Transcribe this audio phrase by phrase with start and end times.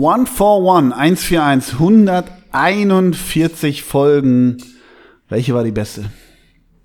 [0.00, 1.80] One for One, 141,
[2.52, 4.58] 141 Folgen.
[5.28, 6.04] Welche war die beste?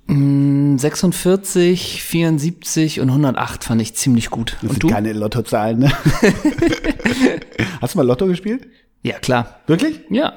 [0.08, 4.54] 46, 74 und 108 fand ich ziemlich gut.
[4.54, 4.88] Das und sind du?
[4.90, 5.92] keine Lottozahlen, ne?
[7.82, 8.66] Hast du mal Lotto gespielt?
[9.04, 9.60] Ja, klar.
[9.68, 10.00] Wirklich?
[10.10, 10.34] Ja,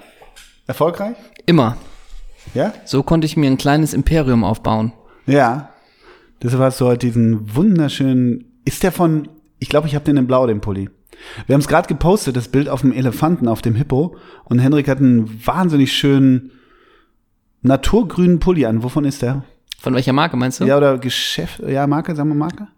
[0.66, 1.16] Erfolgreich?
[1.46, 1.78] immer.
[2.52, 2.74] Ja?
[2.84, 4.92] So konnte ich mir ein kleines Imperium aufbauen.
[5.26, 5.70] Ja.
[6.42, 8.44] Deshalb hast du heute diesen wunderschönen.
[8.66, 9.28] Ist der von.
[9.60, 10.90] Ich glaube, ich habe den in Blau, den Pulli.
[11.46, 14.16] Wir haben es gerade gepostet, das Bild auf dem Elefanten, auf dem Hippo.
[14.44, 16.52] Und Henrik hat einen wahnsinnig schönen
[17.62, 18.82] naturgrünen Pulli an.
[18.82, 19.44] Wovon ist der?
[19.78, 20.64] Von welcher Marke meinst du?
[20.64, 21.60] Ja, oder Geschäft.
[21.60, 22.68] Ja, Marke, sagen wir Marke?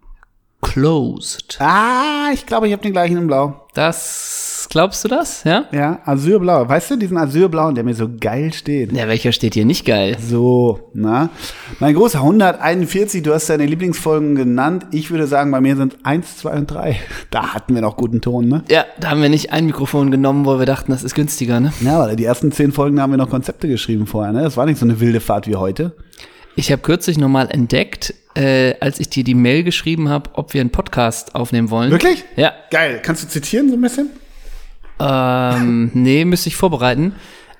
[0.61, 1.57] Closed.
[1.59, 3.65] Ah, ich glaube, ich habe den gleichen in Blau.
[3.73, 5.43] Das, glaubst du das?
[5.45, 5.65] Ja?
[5.71, 6.67] Ja, Azurblau.
[6.67, 8.91] Weißt du, diesen Azurblauen, der mir so geil steht.
[8.91, 10.17] Ja, welcher steht hier nicht geil?
[10.19, 11.29] So, na.
[11.79, 14.87] Mein großer 141, du hast deine Lieblingsfolgen genannt.
[14.91, 16.99] Ich würde sagen, bei mir sind 1, 2 und 3.
[17.31, 18.63] Da hatten wir noch guten Ton, ne?
[18.69, 21.71] Ja, da haben wir nicht ein Mikrofon genommen, weil wir dachten, das ist günstiger, ne?
[21.81, 24.41] Ja, aber die ersten 10 Folgen haben wir noch Konzepte geschrieben vorher, ne?
[24.41, 25.95] Das war nicht so eine wilde Fahrt wie heute.
[26.55, 30.61] Ich habe kürzlich nochmal entdeckt, äh, als ich dir die Mail geschrieben habe, ob wir
[30.61, 31.91] einen Podcast aufnehmen wollen.
[31.91, 32.23] Wirklich?
[32.37, 32.53] Ja.
[32.71, 33.01] Geil.
[33.03, 34.09] Kannst du zitieren so ein bisschen?
[34.99, 37.15] Ähm, nee, müsste ich vorbereiten.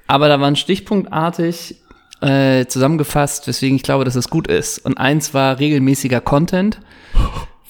[0.07, 1.75] Aber da waren stichpunktartig
[2.21, 4.79] äh, zusammengefasst, weswegen ich glaube, dass es gut ist.
[4.79, 6.79] Und eins war regelmäßiger Content.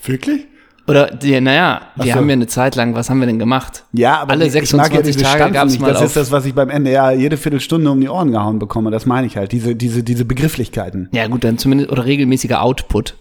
[0.04, 0.46] Wirklich?
[0.90, 2.14] Oder, die, naja, wir so.
[2.16, 3.84] haben ja eine Zeit lang, was haben wir denn gemacht?
[3.94, 5.82] Ja, aber Alle ich- ich mag 26 ja Tage gab's nicht.
[5.82, 8.90] mal Das ist das, was ich beim NDR jede Viertelstunde um die Ohren gehauen bekomme.
[8.92, 9.52] Das meine ich halt.
[9.52, 11.08] Diese, diese, diese Begrifflichkeiten.
[11.12, 13.16] Ja, gut, dann zumindest, oder regelmäßiger Output.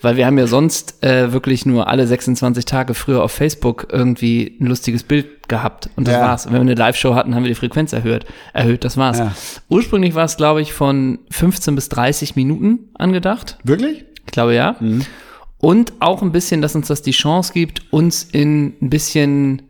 [0.00, 4.56] Weil wir haben ja sonst äh, wirklich nur alle 26 Tage früher auf Facebook irgendwie
[4.60, 5.90] ein lustiges Bild gehabt.
[5.94, 6.22] Und das Ja.
[6.22, 6.46] war's.
[6.46, 8.24] Und wenn wir eine Live-Show hatten, haben wir die Frequenz erhöht.
[8.52, 9.18] Erhöht, das war's.
[9.18, 9.32] Ja.
[9.68, 13.58] Ursprünglich war es, glaube ich, von 15 bis 30 Minuten angedacht.
[13.62, 14.04] Wirklich?
[14.26, 14.74] Ich glaube ja.
[15.64, 19.62] Und auch ein bisschen, dass uns das die Chance gibt, uns in ein bisschen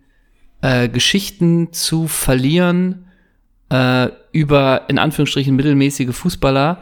[0.62, 3.08] äh, Geschichten zu verlieren
[3.68, 6.80] äh, über in Anführungsstrichen mittelmäßige Fußballer,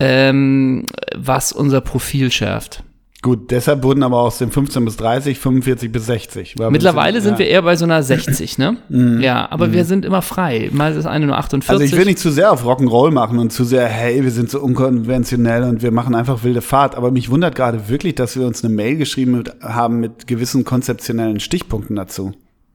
[0.00, 0.84] ähm,
[1.14, 2.82] was unser Profil schärft.
[3.22, 6.58] Gut, deshalb wurden aber aus den 15 bis 30, 45 bis 60.
[6.58, 8.78] War ein Mittlerweile bisschen- sind wir eher bei so einer 60, ne?
[9.20, 10.70] Ja, aber wir sind immer frei.
[10.72, 11.68] Mal ist das eine nur 48.
[11.70, 14.50] Also ich will nicht zu sehr auf Rock'n'Roll machen und zu sehr, hey, wir sind
[14.50, 16.94] so unkonventionell und wir machen einfach wilde Fahrt.
[16.94, 21.40] Aber mich wundert gerade wirklich, dass wir uns eine Mail geschrieben haben mit gewissen konzeptionellen
[21.40, 22.32] Stichpunkten dazu.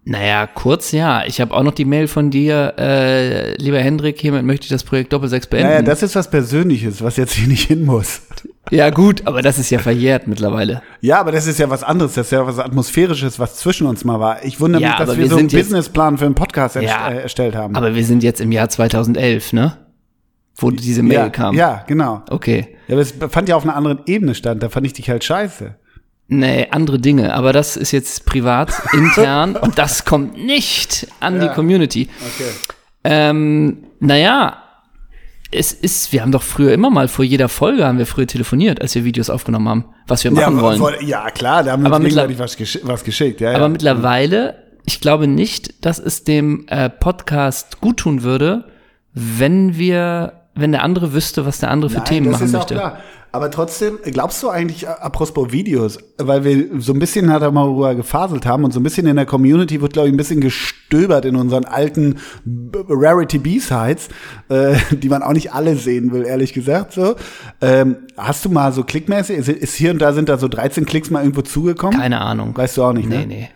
[0.07, 1.23] Naja, kurz ja.
[1.25, 4.83] Ich habe auch noch die Mail von dir, äh, lieber Hendrik, hiermit möchte ich das
[4.83, 5.69] Projekt Doppelsechs beenden.
[5.69, 8.21] Naja, das ist was Persönliches, was jetzt hier nicht hin muss.
[8.69, 10.83] Ja, gut, aber das ist ja verjährt mittlerweile.
[11.01, 12.13] Ja, aber das ist ja was anderes.
[12.13, 14.45] Das ist ja was Atmosphärisches, was zwischen uns mal war.
[14.45, 17.09] Ich wundere Ja, mich, dass wir, wir so einen Businessplan für einen Podcast Ja.
[17.09, 17.75] äh, erstellt haben.
[17.75, 19.77] Aber wir sind jetzt im Jahr 2011, ne?
[20.55, 21.55] Wo diese Mail ja, kam.
[21.55, 22.23] Ja, genau.
[22.29, 22.75] Okay.
[22.87, 24.61] Ja, aber es fand ja auf einer anderen Ebene stand.
[24.61, 25.75] Da fand ich dich halt scheiße.
[26.28, 27.34] Nee, andere Dinge.
[27.36, 29.56] Aber das ist jetzt privat, intern.
[29.56, 32.09] und das kommt nicht an die Community.
[32.36, 32.50] Okay.
[33.03, 34.58] Ähm, naja,
[35.52, 38.81] es ist, wir haben doch früher immer mal vor jeder Folge haben wir früher telefoniert,
[38.81, 40.80] als wir Videos aufgenommen haben, was wir machen ja, wollen.
[40.80, 43.41] voll- ja, klar, da haben wir Aber uns gegenseitig mittler- was, gesch was geschickt.
[43.41, 43.69] Ja, Aber ja.
[43.69, 48.66] mittlerweile, ich glaube nicht, dass es dem äh, Podcast guttun würde,
[49.14, 52.74] wenn wir, wenn der andere wüsste, was der andere für Nein, Themen machen möchte.
[52.74, 52.97] klar.
[53.35, 57.51] Aber trotzdem, glaubst du eigentlich, äh, apropos Videos, weil wir so ein bisschen hat er
[57.51, 60.18] mal rüber gefaselt haben und so ein bisschen in der Community wird, glaube ich, ein
[60.18, 62.19] bisschen gestöbert in unseren alten
[62.88, 64.07] Rarity B-Sides,
[64.47, 66.94] äh, die man auch nicht alle sehen will, ehrlich gesagt.
[66.94, 67.16] So.
[67.59, 70.85] Ähm, hast du mal so klickmäßig, ist, ist hier und da sind da so 13
[70.85, 72.00] Klicks mal irgendwo zugekommen?
[72.00, 72.56] Keine Ahnung.
[72.56, 73.28] Weißt du auch nicht, Nee, ne?
[73.28, 73.50] nee.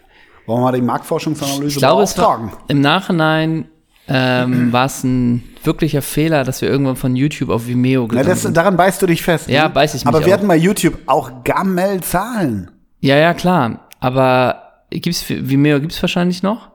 [0.45, 3.69] Wollen wir mal die Marktforschungsanalyse Ich glaube, es war, im Nachhinein
[4.09, 8.27] ähm, war es ein wirklicher Fehler, dass wir irgendwann von YouTube auf Vimeo Na, gegangen
[8.29, 8.57] das, sind.
[8.57, 9.47] daran beißt du dich fest.
[9.49, 9.69] Ja, ne?
[9.69, 10.37] beiß ich mich Aber wir auch.
[10.37, 12.71] hatten bei YouTube auch Gammel-Zahlen.
[13.01, 13.87] Ja, ja, klar.
[13.99, 16.69] Aber gibt's Vimeo gibt's wahrscheinlich noch?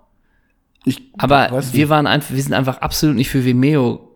[0.85, 4.11] Ich Aber wir waren einfach, wir sind einfach absolut nicht für Vimeo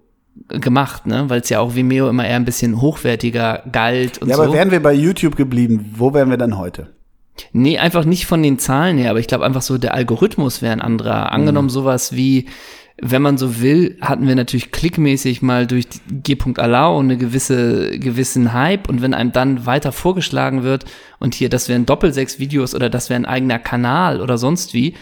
[0.49, 1.25] gemacht, ne?
[1.29, 4.43] Weil es ja auch Vimeo immer eher ein bisschen hochwertiger galt und Ja, so.
[4.43, 6.95] aber wären wir bei YouTube geblieben, wo wären wir dann heute?
[7.53, 10.73] Nee, einfach nicht von den Zahlen her, aber ich glaube einfach so, der Algorithmus wäre
[10.73, 11.33] ein anderer.
[11.33, 12.47] Angenommen sowas wie,
[13.01, 18.89] wenn man so will, hatten wir natürlich klickmäßig mal durch G.allow eine gewisse, gewissen Hype
[18.89, 20.85] und wenn einem dann weiter vorgeschlagen wird
[21.21, 24.95] und hier, das wären Doppelsechs-Videos oder das wäre ein eigener Kanal oder sonst wie,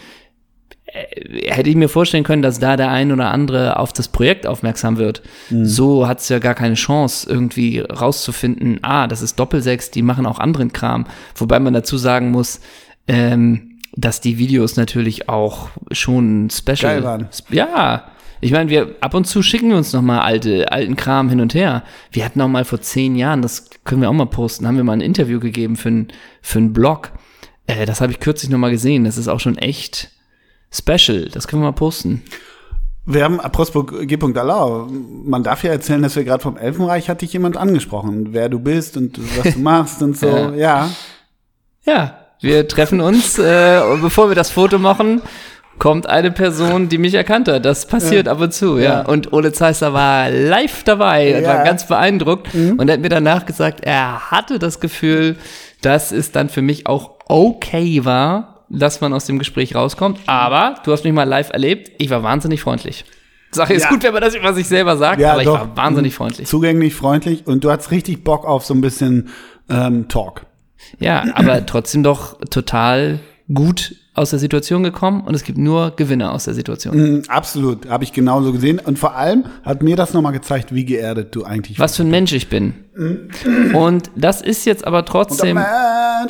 [0.85, 4.47] äh, hätte ich mir vorstellen können, dass da der ein oder andere auf das Projekt
[4.47, 5.23] aufmerksam wird.
[5.65, 10.27] So hat es ja gar keine Chance, irgendwie rauszufinden, ah, das ist Doppelsechs, die machen
[10.27, 11.07] auch anderen Kram.
[11.35, 12.61] Wobei man dazu sagen muss,
[13.09, 13.66] ähm,
[13.97, 17.29] dass die Videos natürlich auch schon special Geil waren.
[17.51, 18.05] Ja.
[18.43, 21.41] Ich meine, wir ab und zu schicken wir uns noch mal alte, alten Kram hin
[21.41, 21.83] und her.
[22.13, 24.85] Wir hatten auch mal vor zehn Jahren, das können wir auch mal posten, haben wir
[24.85, 26.09] mal ein Interview gegeben für, ein,
[26.43, 27.13] für einen Blog.
[27.67, 29.05] Äh, das habe ich kürzlich noch mal gesehen.
[29.05, 30.11] Das ist auch schon echt
[30.71, 31.29] Special.
[31.33, 32.23] Das können wir mal posten.
[33.07, 34.19] Wir haben, apropos G.
[34.35, 38.49] Allah, man darf ja erzählen, dass wir gerade vom Elfenreich hat dich jemand angesprochen, wer
[38.49, 40.91] du bist und was du machst und so, Ja.
[41.85, 42.26] ja.
[42.41, 45.23] Ja, wir treffen uns äh, und bevor wir das Foto machen.
[45.79, 47.67] Kommt eine Person, die mich erkannt hat.
[47.67, 48.83] Das passiert ab und zu, ja.
[48.85, 49.01] Ja.
[49.03, 51.49] Und Ole Zeisser war live dabei und Ja.
[51.49, 52.49] war ganz beeindruckt.
[52.55, 55.37] Und er hat mir danach gesagt, er hatte das Gefühl,
[55.83, 60.19] dass es dann für mich auch okay war, dass man aus dem Gespräch rauskommt.
[60.27, 61.91] Aber du hast mich mal live erlebt.
[61.99, 63.05] Ich war wahnsinnig freundlich.
[63.51, 63.91] Sache ist Ja.
[63.91, 65.55] gut, wenn man das über sich selber sagt, Ja, aber doch.
[65.57, 66.49] ich war wahnsinnig freundlich.
[66.49, 69.29] Zugänglich, freundlich und du hattest richtig Bock auf so ein bisschen
[69.69, 70.47] ähm, Talk.
[70.99, 73.21] Ja, aber trotzdem doch total
[73.53, 77.19] gut aus der Situation gekommen und es gibt nur Gewinner aus der Situation.
[77.19, 78.79] Mm, Absolut, habe ich genauso gesehen.
[78.79, 82.11] Und vor allem hat mir das nochmal gezeigt, wie geerdet du eigentlich Was für ein
[82.11, 82.75] Mensch ich bin.
[83.75, 85.59] Und das ist jetzt aber trotzdem.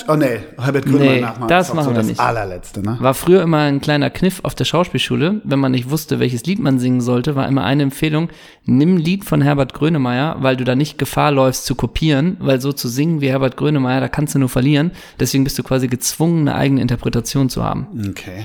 [0.08, 1.48] Oh nee, Herbert Grönemeyer Nee, nachmachen.
[1.48, 2.20] das doch machen so wir das nicht.
[2.20, 2.96] allerletzte, ne?
[3.00, 6.58] war früher immer ein kleiner Kniff auf der Schauspielschule, wenn man nicht wusste, welches Lied
[6.58, 8.28] man singen sollte, war immer eine Empfehlung,
[8.64, 12.60] nimm ein Lied von Herbert Grönemeyer, weil du da nicht Gefahr läufst zu kopieren, weil
[12.60, 14.90] so zu singen wie Herbert Grönemeyer, da kannst du nur verlieren.
[15.20, 17.86] Deswegen bist du quasi gezwungen, eine eigene Interpretation zu haben.
[18.10, 18.44] Okay.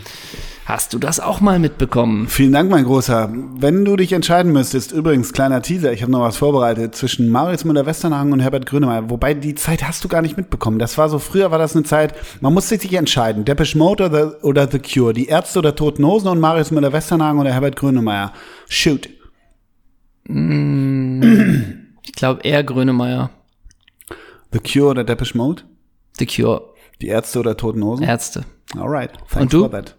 [0.72, 2.30] Hast du das auch mal mitbekommen?
[2.30, 3.30] Vielen Dank, mein Großer.
[3.58, 7.66] Wenn du dich entscheiden müsstest, übrigens, kleiner Teaser, ich habe noch was vorbereitet, zwischen Marius
[7.66, 9.10] Müller-Westernhagen und Herbert Grönemeyer.
[9.10, 10.80] Wobei, die Zeit hast du gar nicht mitbekommen.
[10.80, 13.44] Das war so, früher war das eine Zeit, man musste sich entscheiden.
[13.44, 15.12] Depeche Mode oder The, oder The Cure.
[15.12, 18.32] Die Ärzte oder Toten Hosen und Marius Müller-Westernhagen oder Herbert Grönemeyer.
[18.70, 19.10] Shoot.
[20.24, 23.30] Ich glaube eher Grönemeyer.
[24.54, 25.64] The Cure oder Depeche Mode?
[26.18, 26.62] The Cure.
[27.02, 28.06] Die Ärzte oder Toten Hosen?
[28.06, 28.46] Ärzte.
[28.78, 29.12] Alright.
[29.28, 29.60] Thanks Und du?
[29.64, 29.98] for that.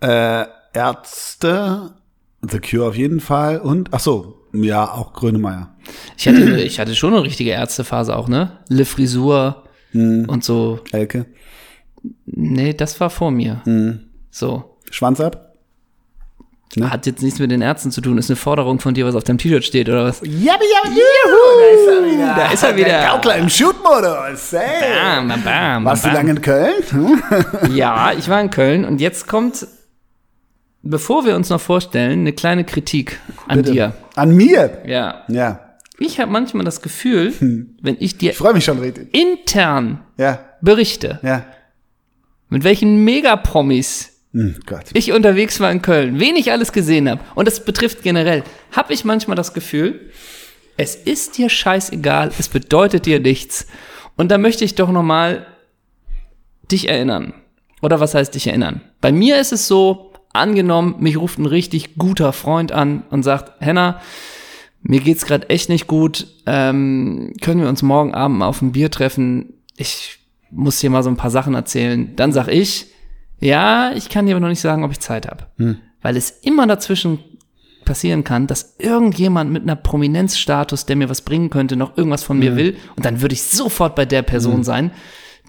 [0.00, 1.94] Äh, Ärzte,
[2.42, 5.74] The Cure auf jeden Fall und, ach so, ja, auch Grönemeyer.
[6.16, 8.58] Ich hatte, ich hatte schon eine richtige Ärztephase auch, ne?
[8.68, 9.64] Le Frisur
[9.94, 10.80] und so.
[10.92, 11.26] Elke.
[12.26, 13.62] Nee, das war vor mir.
[14.30, 14.76] So.
[14.90, 15.46] Schwanz ab?
[16.74, 16.90] Ne?
[16.90, 18.18] Hat jetzt nichts mit den Ärzten zu tun.
[18.18, 20.20] Ist eine Forderung von dir, was auf deinem T-Shirt steht oder was?
[20.20, 22.34] Jabbi, jabbi, juhu, da ist er wieder.
[22.34, 22.88] Da ist er wieder.
[22.88, 24.52] Der Gaukler im Shoot-Modus.
[24.52, 24.92] Hey.
[25.02, 25.84] Bam, bam, bam.
[25.86, 26.12] Warst bam.
[26.12, 26.74] du lange in Köln?
[26.90, 27.22] Hm?
[27.74, 29.66] Ja, ich war in Köln und jetzt kommt,
[30.90, 33.72] bevor wir uns noch vorstellen, eine kleine Kritik an Bitte.
[33.72, 33.94] dir.
[34.14, 34.82] An mir?
[34.86, 35.24] Ja.
[35.28, 35.60] Ja.
[35.98, 37.32] Ich habe manchmal das Gefühl,
[37.80, 39.14] wenn ich dir Ich mich schon richtig.
[39.14, 41.44] intern Ja, berichte, ja.
[42.48, 44.56] mit welchen Megapromis Hm,
[44.92, 48.42] ich unterwegs war in Köln, wen ich alles gesehen habe, und das betrifft generell,
[48.72, 50.10] habe ich manchmal das Gefühl,
[50.76, 53.66] es ist dir scheißegal, es bedeutet dir nichts.
[54.16, 55.46] Und da möchte ich doch noch mal
[56.70, 57.32] dich erinnern.
[57.80, 58.82] Oder was heißt dich erinnern?
[59.00, 63.60] Bei mir ist es so, angenommen, mich ruft ein richtig guter Freund an und sagt,
[63.60, 64.00] Henna,
[64.82, 68.72] mir geht's gerade echt nicht gut, ähm, können wir uns morgen Abend mal auf ein
[68.72, 69.54] Bier treffen?
[69.76, 70.18] Ich
[70.50, 72.14] muss dir mal so ein paar Sachen erzählen.
[72.16, 72.86] Dann sag ich,
[73.40, 75.46] ja, ich kann dir aber noch nicht sagen, ob ich Zeit habe.
[76.02, 77.18] Weil es immer dazwischen
[77.84, 82.38] passieren kann, dass irgendjemand mit einer Prominenzstatus, der mir was bringen könnte, noch irgendwas von
[82.38, 82.76] mir will.
[82.96, 84.90] Und dann würde ich sofort bei der Person sein.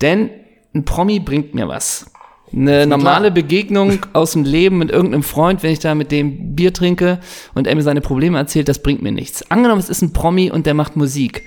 [0.01, 0.29] Denn
[0.73, 2.11] ein Promi bringt mir was.
[2.53, 6.73] Eine normale Begegnung aus dem Leben mit irgendeinem Freund, wenn ich da mit dem Bier
[6.73, 7.19] trinke
[7.53, 9.49] und er mir seine Probleme erzählt, das bringt mir nichts.
[9.51, 11.43] Angenommen, es ist ein Promi und der macht Musik.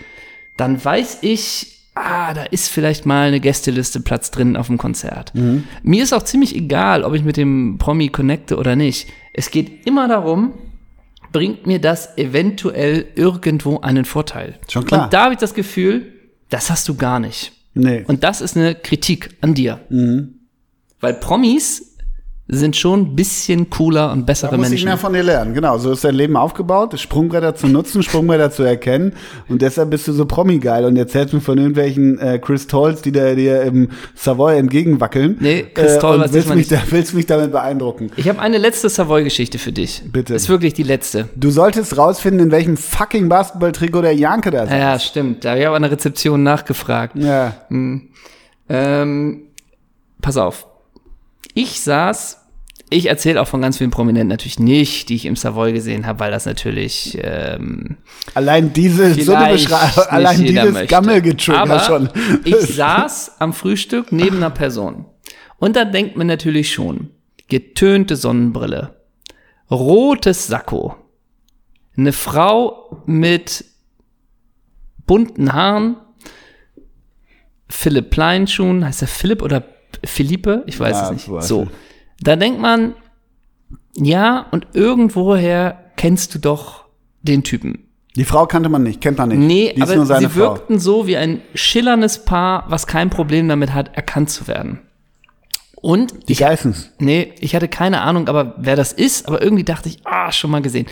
[0.57, 5.33] Dann weiß ich, ah, da ist vielleicht mal eine Gästeliste Platz drin auf dem Konzert.
[5.83, 9.09] Mir ist auch ziemlich egal, ob ich mit dem Promi connecte oder nicht.
[9.33, 10.53] Es geht immer darum,
[11.33, 14.59] bringt mir das eventuell irgendwo einen Vorteil.
[14.69, 15.05] Schon klar.
[15.05, 16.13] Und da habe ich das Gefühl,
[16.51, 17.53] das hast du gar nicht.
[17.75, 18.05] Nee.
[18.07, 19.81] Und das ist eine Kritik an dir.
[19.89, 20.40] Mhm.
[21.01, 21.87] Weil Promis
[22.53, 24.89] sind schon ein bisschen cooler und bessere Da muss ich Menschen.
[24.89, 25.55] mehr von dir lernen.
[25.55, 29.13] Genau, so ist dein Leben aufgebaut, Sprungbretter zu nutzen, Sprungbretter zu erkennen.
[29.49, 33.13] Und deshalb bist du so Promi-geil und erzählst mir von irgendwelchen äh, Chris Tolls, die
[33.13, 35.37] da dir im Savoy entgegenwackeln.
[35.39, 38.11] Nee, Chris Toll, und was willst ich mich, da, willst mich damit beeindrucken.
[38.17, 40.03] Ich habe eine letzte Savoy-Geschichte für dich.
[40.11, 40.35] Bitte.
[40.35, 41.29] Ist wirklich die letzte.
[41.37, 45.45] Du solltest rausfinden, in welchem fucking Basketball-Trikot der Janke da Ja, ja, stimmt.
[45.45, 47.15] Da habe ich aber an der Rezeption nachgefragt.
[47.17, 47.55] Ja.
[47.71, 49.43] Ähm,
[50.21, 50.67] pass auf.
[51.55, 52.41] Ich saß,
[52.91, 56.19] ich erzähle auch von ganz vielen Prominenten natürlich nicht, die ich im Savoy gesehen habe,
[56.19, 57.99] weil das natürlich ähm,
[58.35, 60.89] Allein diese, so eine Beschreibung, allein dieses.
[60.89, 62.11] Gammelgetrigger schon.
[62.45, 65.07] Ich saß am Frühstück neben einer Person.
[65.59, 67.11] Und da denkt man natürlich schon,
[67.49, 68.97] getönte Sonnenbrille,
[69.71, 70.97] rotes Sakko,
[71.97, 73.65] eine Frau mit
[75.07, 75.97] bunten Haaren,
[77.69, 79.63] Philipp Pleinschuhen, heißt er Philipp oder
[80.05, 80.63] Philippe?
[80.67, 81.31] Ich weiß Ja, es nicht.
[81.31, 81.69] weiß So.
[82.21, 82.95] Da denkt man,
[83.97, 86.85] ja, und irgendwoher kennst du doch
[87.23, 87.87] den Typen.
[88.17, 89.39] Die Frau kannte man nicht, kennt man nicht.
[89.39, 90.35] Nee, Die aber sie Frau.
[90.41, 94.81] wirkten so wie ein schillerndes Paar, was kein Problem damit hat, erkannt zu werden.
[95.77, 96.91] Und Die ich, Geissens.
[96.99, 100.51] nee, ich hatte keine Ahnung, aber wer das ist, aber irgendwie dachte ich, ah, schon
[100.51, 100.87] mal gesehen.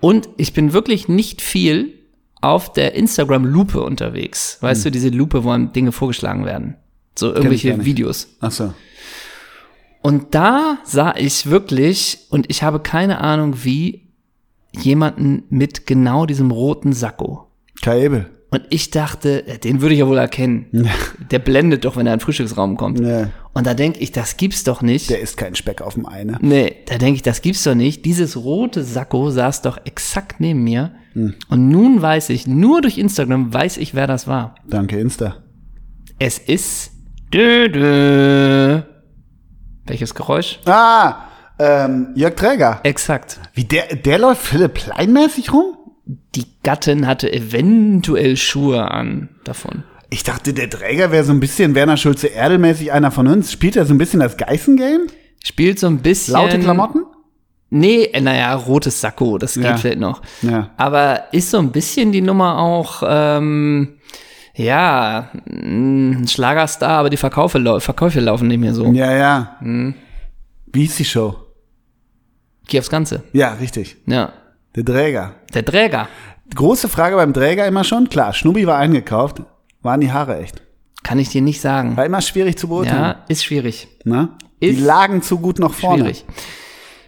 [0.00, 1.92] Und ich bin wirklich nicht viel
[2.40, 4.58] auf der Instagram-Lupe unterwegs.
[4.60, 6.76] Weißt du, diese Lupe, wo einem Dinge vorgeschlagen werden.
[7.18, 7.84] So irgendwelche.
[7.84, 8.28] Videos.
[8.40, 8.74] Ach so.
[10.02, 14.08] Und da sah ich wirklich, und ich habe keine Ahnung wie,
[14.72, 17.48] jemanden mit genau diesem roten Sakko.
[17.82, 18.30] Kai Ebel.
[18.50, 20.88] Und ich dachte, den würde ich ja wohl erkennen.
[21.30, 23.00] Der blendet doch, wenn er in den Frühstücksraum kommt.
[23.00, 23.30] Ja.
[23.52, 25.10] Und da denke ich, das gibt's doch nicht.
[25.10, 26.38] Der isst keinen Speck auf dem Ei, ne?
[26.40, 28.04] Nee, da denke ich, das gibt's doch nicht.
[28.04, 30.94] Dieses rote Sakko saß doch exakt neben mir.
[31.14, 34.54] Und nun weiß ich, nur durch Instagram weiß ich, wer das war.
[34.68, 35.38] Danke, Insta.
[36.18, 36.92] Es ist.
[37.32, 38.80] Dö, dö.
[39.86, 40.58] Welches Geräusch?
[40.66, 41.14] Ah,
[41.58, 42.80] ähm, Jörg Träger.
[42.82, 43.40] Exakt.
[43.54, 45.76] Wie der, der läuft Philipp Plein-mäßig rum?
[46.34, 49.82] Die Gattin hatte eventuell Schuhe an davon.
[50.10, 53.50] Ich dachte, der Träger wäre so ein bisschen Werner Schulze-Erdel-mäßig einer von uns.
[53.50, 55.08] Spielt er so ein bisschen das Geißen-Game?
[55.44, 56.34] Spielt so ein bisschen.
[56.34, 57.04] Laute Klamotten?
[57.70, 59.76] Nee, äh, naja, rotes Sakko, das geht Ja.
[59.76, 60.22] vielleicht noch.
[60.42, 60.70] Ja.
[60.76, 63.98] Aber ist so ein bisschen die Nummer auch, ähm,
[64.56, 68.90] ja, ein Schlagerstar, aber die Verkaufe, Verkäufe laufen nicht mehr so.
[68.92, 69.56] Ja, ja.
[69.60, 69.94] Hm.
[70.72, 71.36] Wie hieß die Show?
[72.66, 73.22] Geh aufs Ganze.
[73.32, 73.96] Ja, richtig.
[74.06, 74.32] Ja.
[74.74, 75.34] Der Träger.
[75.54, 76.08] Der Träger.
[76.54, 78.08] Große Frage beim Träger immer schon.
[78.08, 79.42] Klar, Schnubi war eingekauft.
[79.82, 80.62] Waren die Haare echt?
[81.02, 81.96] Kann ich dir nicht sagen.
[81.96, 83.02] War immer schwierig zu beurteilen.
[83.02, 83.88] Ja, ist schwierig.
[84.04, 86.04] Die Ist lagen zu gut nach vorne.
[86.04, 86.24] Schwierig.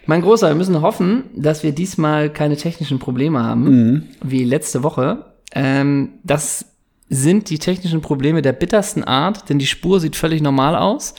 [0.06, 5.34] Mein Großer, wir müssen hoffen, dass wir diesmal keine technischen Probleme haben, wie letzte Woche.
[5.52, 6.67] Ähm, das
[7.10, 11.14] sind die technischen Probleme der bittersten Art, denn die Spur sieht völlig normal aus.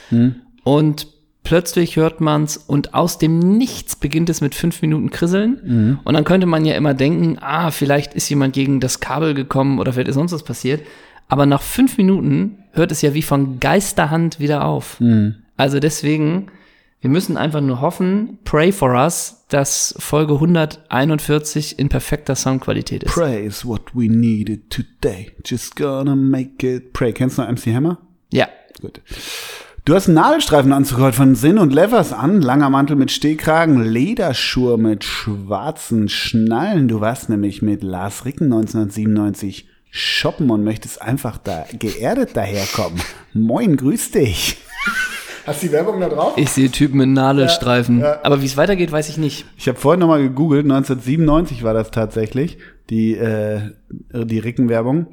[0.62, 1.08] Und
[1.42, 5.98] plötzlich hört man's und aus dem Nichts beginnt es mit fünf Minuten Krisseln.
[6.04, 9.78] Und dann könnte man ja immer denken, ah, vielleicht ist jemand gegen das Kabel gekommen
[9.78, 10.82] oder vielleicht ist sonst was passiert.
[11.28, 14.96] Aber nach fünf Minuten hört es ja wie von Geisterhand wieder auf.
[15.56, 16.46] Also deswegen,
[17.00, 23.14] wir müssen einfach nur hoffen, pray for us, dass Folge 141 in perfekter Soundqualität ist.
[23.14, 25.32] Pray is what we needed today.
[25.44, 26.92] Just gonna make it.
[26.92, 27.12] Pray.
[27.12, 27.98] Kennst du noch MC Hammer?
[28.32, 28.48] Ja.
[28.80, 29.00] Gut.
[29.86, 34.76] Du hast einen Nadelstreifenanzug heute von Sinn und Levers an, langer Mantel mit Stehkragen, Lederschuhe
[34.76, 36.86] mit schwarzen Schnallen.
[36.86, 43.00] Du warst nämlich mit Lars Ricken 1997 shoppen und möchtest einfach da geerdet daherkommen.
[43.32, 44.58] Moin, grüß dich.
[45.46, 46.34] Hast du die Werbung da drauf?
[46.36, 48.02] Ich sehe Typen mit Nadelstreifen.
[48.04, 49.46] Aber wie es weitergeht, weiß ich nicht.
[49.56, 52.58] Ich habe vorhin nochmal gegoogelt, 1997 war das tatsächlich,
[52.90, 53.70] die, äh,
[54.12, 55.06] die Ricken-Werbung,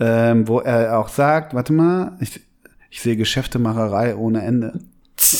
[0.00, 2.40] ähm, wo er auch sagt, warte mal, ich,
[2.90, 4.72] ich sehe Geschäftemacherei ohne Ende.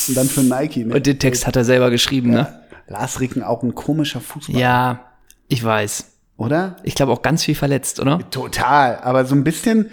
[0.08, 0.84] Und dann für Nike.
[0.84, 0.94] Ne?
[0.94, 2.60] Und den Text hat er selber geschrieben, ne?
[2.88, 5.00] Lars Ricken auch ein komischer Fußballer, Ja,
[5.48, 6.06] ich weiß.
[6.38, 6.76] oder?
[6.82, 8.18] Ich glaube auch ganz viel verletzt, oder?
[8.30, 9.90] Total, aber so ein bisschen,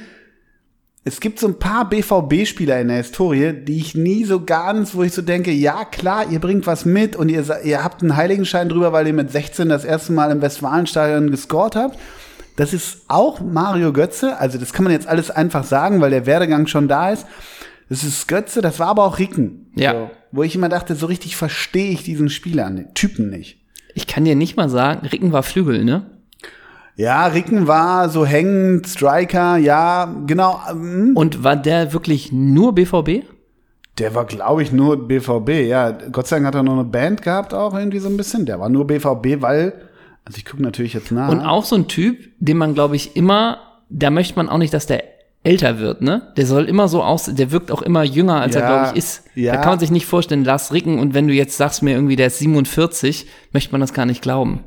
[1.06, 5.04] es gibt so ein paar BVB-Spieler in der Historie, die ich nie so ganz, wo
[5.04, 8.70] ich so denke, ja klar, ihr bringt was mit und ihr, ihr habt einen Heiligenschein
[8.70, 12.00] drüber, weil ihr mit 16 das erste Mal im Westfalenstadion gescored habt.
[12.56, 16.26] Das ist auch Mario Götze, also das kann man jetzt alles einfach sagen, weil der
[16.26, 17.26] Werdegang schon da ist.
[17.90, 19.72] Das ist Götze, das war aber auch Ricken.
[19.76, 19.92] Ja.
[19.92, 23.60] So, wo ich immer dachte, so richtig verstehe ich diesen Spieler, den Typen nicht.
[23.94, 26.06] Ich kann dir nicht mal sagen, Ricken war Flügel, ne?
[26.96, 30.60] Ja, Ricken war so hängend, Striker, ja, genau.
[30.70, 33.26] ähm, Und war der wirklich nur BVB?
[33.98, 35.68] Der war, glaube ich, nur BVB.
[35.68, 38.46] Ja, Gott sei Dank hat er noch eine Band gehabt, auch irgendwie so ein bisschen.
[38.46, 39.74] Der war nur BVB, weil,
[40.26, 41.30] also ich gucke natürlich jetzt nach.
[41.30, 43.58] Und auch so ein Typ, den man, glaube ich, immer,
[43.90, 45.04] da möchte man auch nicht, dass der
[45.44, 46.32] älter wird, ne?
[46.38, 48.98] Der soll immer so aus, der wirkt auch immer jünger, als er, Ja, glaube ich,
[49.04, 49.24] ist.
[49.36, 49.54] ja.
[49.54, 52.16] Da kann man sich nicht vorstellen, Lars Ricken, und wenn du jetzt sagst mir irgendwie,
[52.16, 54.62] der ist 47, möchte man das gar nicht glauben.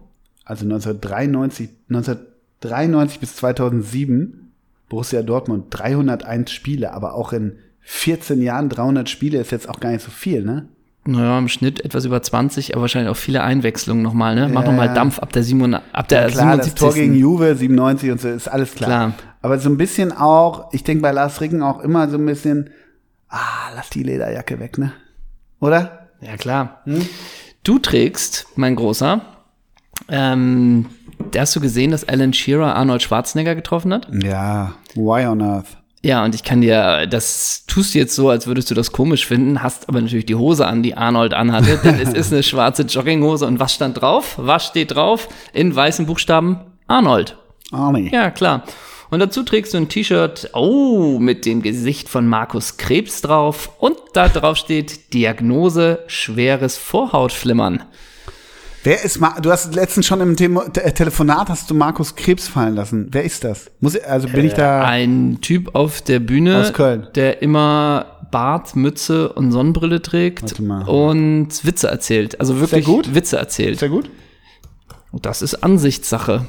[0.47, 4.53] Also 1993, 1993 bis 2007,
[4.89, 9.91] Borussia Dortmund, 301 Spiele, aber auch in 14 Jahren 300 Spiele ist jetzt auch gar
[9.91, 10.69] nicht so viel, ne?
[11.05, 14.49] Naja, im Schnitt etwas über 20, aber wahrscheinlich auch viele Einwechslungen nochmal, ne?
[14.49, 14.95] Mach Ja, nochmal ja.
[14.95, 16.75] Dampf ab der, 7, ab der Klar, das 77.
[16.75, 18.89] Tor gegen Juve, 97 und so, ist alles klar.
[18.89, 19.13] Klar.
[19.43, 22.71] Aber so ein bisschen auch, ich denke bei Lars Ricken auch immer so ein bisschen,
[23.29, 24.93] ah, lass die Lederjacke weg, ne?
[25.61, 26.09] Oder?
[26.21, 26.83] Ja, klar.
[27.63, 29.21] Du trägst, mein Großer,
[30.09, 30.87] ähm,
[31.31, 34.09] da hast du gesehen, dass Alan Shearer Arnold Schwarzenegger getroffen hat?
[34.23, 35.77] Ja, why on earth?
[36.03, 39.27] Ja, und ich kann dir, das tust du jetzt so, als würdest du das komisch
[39.27, 42.83] finden, hast aber natürlich die Hose an, die Arnold anhatte, denn es ist eine schwarze
[42.83, 44.35] Jogginghose und was stand drauf?
[44.37, 45.29] Was steht drauf?
[45.53, 47.37] In weißen Buchstaben Arnold.
[47.73, 48.11] Arnie.
[48.13, 48.63] Ja, klar.
[49.11, 53.97] Und dazu trägst du ein T-Shirt, oh, mit dem Gesicht von Markus Krebs drauf und
[54.15, 57.83] da drauf steht Diagnose schweres Vorhautflimmern.
[58.87, 62.47] Wer ist, Ma du hast letztens schon im Thema, Te Telefonat hast du Markus Krebs
[62.47, 63.09] fallen lassen.
[63.11, 63.69] Wer ist das?
[63.81, 67.09] Muss ich, also bin ich da Ein Typ auf der Bühne, Aus Köln.
[67.17, 72.39] der immer Bart, Mütze und Sonnenbrille trägt und Witze erzählt.
[72.39, 73.13] Also wirklich gut?
[73.13, 73.81] Witze erzählt.
[73.81, 74.09] sehr gut?
[75.11, 76.47] Und das ist Ansichtssache.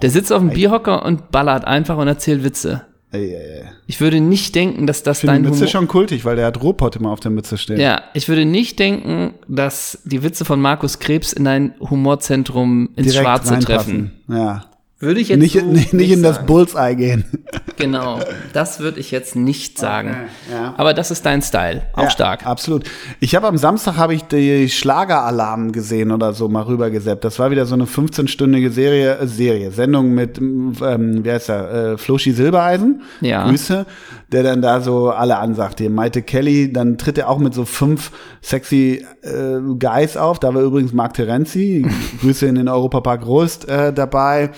[0.00, 2.86] Der sitzt auf dem Bierhocker und ballert einfach und erzählt Witze.
[3.14, 3.64] Ey, ey, ey.
[3.86, 6.34] Ich würde nicht denken, dass das Ich finde die dein Mütze Humor schon kultig, weil
[6.34, 7.78] der hat Ruhrpott immer auf der Mütze stehen.
[7.78, 13.12] Ja, ich würde nicht denken, dass die Witze von Markus Krebs in dein Humorzentrum ins
[13.12, 14.12] Direkt Schwarze treffen.
[14.28, 14.64] Ja.
[15.00, 16.46] Würde ich jetzt Nicht, so nicht, nicht in das sagen.
[16.46, 17.24] Bullseye gehen.
[17.76, 18.20] Genau,
[18.52, 20.14] das würde ich jetzt nicht sagen.
[20.50, 20.74] ja.
[20.76, 22.46] Aber das ist dein Style, auch Ja, stark.
[22.46, 22.84] Absolut.
[23.18, 27.24] Ich habe am Samstag habe ich die Schlageralarm gesehen oder so mal rübergeseppt.
[27.24, 31.72] Das war wieder so eine 15-stündige Serie, äh, Serie, Sendung mit, ähm, wie heißt er,
[31.94, 33.02] äh, Floschi Silbereisen.
[33.20, 33.48] Ja.
[33.48, 33.86] Grüße,
[34.30, 35.80] der dann da so alle ansagt.
[35.80, 40.38] Hier Maite Kelly, dann tritt er auch mit so fünf sexy äh, Guys auf.
[40.38, 41.84] Da war übrigens Marc Terenzi,
[42.20, 44.50] Grüße in den Europapark Rust äh, dabei.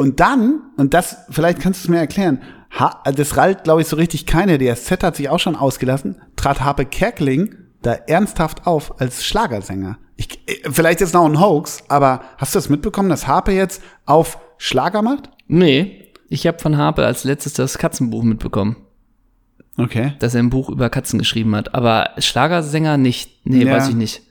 [0.00, 2.40] Und dann, und das, vielleicht kannst du es mir erklären,
[2.70, 4.56] ha, das rallt, glaube ich, so richtig keine.
[4.56, 9.98] Die SZ hat sich auch schon ausgelassen, trat Harpe Kerkeling da ernsthaft auf als Schlagersänger.
[10.16, 13.82] Ich, äh, vielleicht ist noch ein Hoax, aber hast du das mitbekommen, dass Harpe jetzt
[14.06, 15.28] auf Schlager macht?
[15.48, 18.76] Nee, ich habe von Harpe als letztes das Katzenbuch mitbekommen,
[19.76, 20.14] Okay.
[20.18, 21.74] dass er ein Buch über Katzen geschrieben hat.
[21.74, 23.44] Aber Schlagersänger nicht.
[23.46, 23.76] Nee, Ja.
[23.76, 24.22] weiß ich nicht.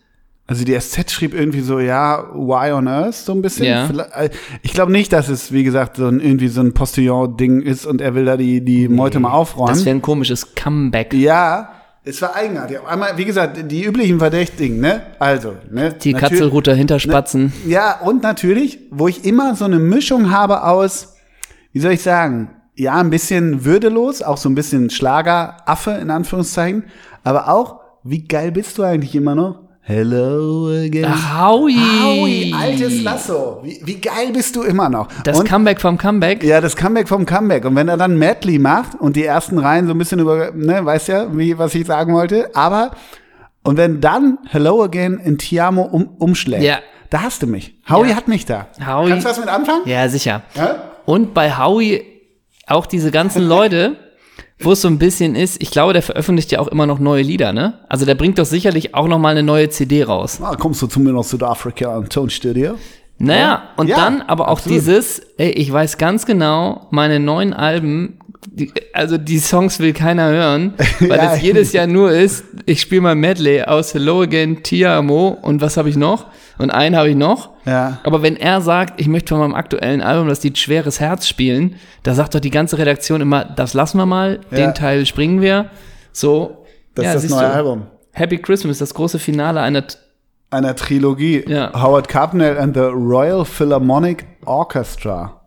[0.49, 3.65] Also die SZ schrieb irgendwie so, ja, why on earth, so ein bisschen.
[3.67, 3.87] Ja.
[4.15, 4.29] Äh,
[4.63, 8.01] Ich glaube nicht, dass es, wie gesagt, so ein, irgendwie so ein Postillon-Ding ist und
[8.01, 9.69] er will da die, die Meute mal aufräumen.
[9.69, 11.13] Das wäre ein komisches Comeback.
[11.13, 11.69] ja,
[12.03, 12.79] es war eigenartig.
[12.87, 15.01] Einmal, wie gesagt, die üblichen Verdächtigen, ne?
[15.19, 15.93] Also, ne?
[15.93, 17.53] Die Natür- Katzelruter Hinterspatzen.
[17.67, 21.13] Ja, und natürlich, wo ich immer so eine Mischung habe aus,
[21.73, 26.85] wie soll ich sagen, ja, ein bisschen würdelos, auch so ein bisschen Schlageraffe in Anführungszeichen,
[27.23, 29.59] aber auch, wie geil bist du eigentlich immer noch?
[29.93, 31.05] Hello again.
[31.07, 31.75] Ach, Howie.
[31.75, 33.59] Howie, altes Lasso.
[33.63, 35.07] Wie, wie geil bist du immer noch?
[35.23, 36.43] Das und, Comeback vom Comeback.
[36.43, 37.65] ja, das Comeback vom Comeback.
[37.65, 40.85] Und wenn er dann Medley macht und die ersten Reihen so ein bisschen über, ne,
[40.85, 42.91] weißt ja, wie, was ich sagen wollte, aber,
[43.63, 46.77] und wenn dann Hello Again in Tiamo um, umschlägt, Ja.
[47.09, 47.73] da hast du mich.
[47.89, 48.15] Howie Ja.
[48.15, 48.67] hat mich da.
[48.85, 49.81] Howie- Kannst du was mit anfangen?
[49.85, 50.43] Ja, sicher.
[50.53, 50.83] Ja?
[51.07, 52.03] Und bei Howie
[52.67, 53.95] auch diese ganzen Leute,
[54.61, 57.23] wo es so ein bisschen ist, ich glaube, der veröffentlicht ja auch immer noch neue
[57.23, 57.79] Lieder, ne?
[57.87, 60.39] Also der bringt doch sicherlich auch noch mal eine neue CD raus.
[60.43, 62.75] Ah, kommst du zu mir nach Südafrika im Tonstudio?
[63.17, 64.77] Naja, und Ja, dann aber auch absolut.
[64.79, 68.19] dieses, ey, ich weiß ganz genau, meine neuen Alben,
[68.51, 71.33] die, also die Songs will keiner hören, weil Ja.
[71.33, 75.61] es jedes Jahr nur ist, ich spiele mal Medley aus Hello Again, Tia Amo und
[75.61, 76.27] was habe ich noch?
[76.57, 77.51] Und einen habe ich noch.
[77.65, 77.99] Ja.
[78.03, 81.75] Aber wenn er sagt, ich möchte von meinem aktuellen Album das Lied Schweres Herz spielen,
[82.03, 84.57] da sagt doch die ganze Redaktion immer, das lassen wir mal, Ja.
[84.57, 85.69] den Teil springen wir.
[86.11, 87.53] So, Das ja, ist das neue du.
[87.53, 87.87] Album.
[88.11, 89.83] Happy Christmas, das große Finale einer
[90.49, 91.45] Einer Trilogie.
[91.47, 91.71] Ja.
[91.79, 95.38] Howard Carpenter and the Royal Philharmonic Orchestra.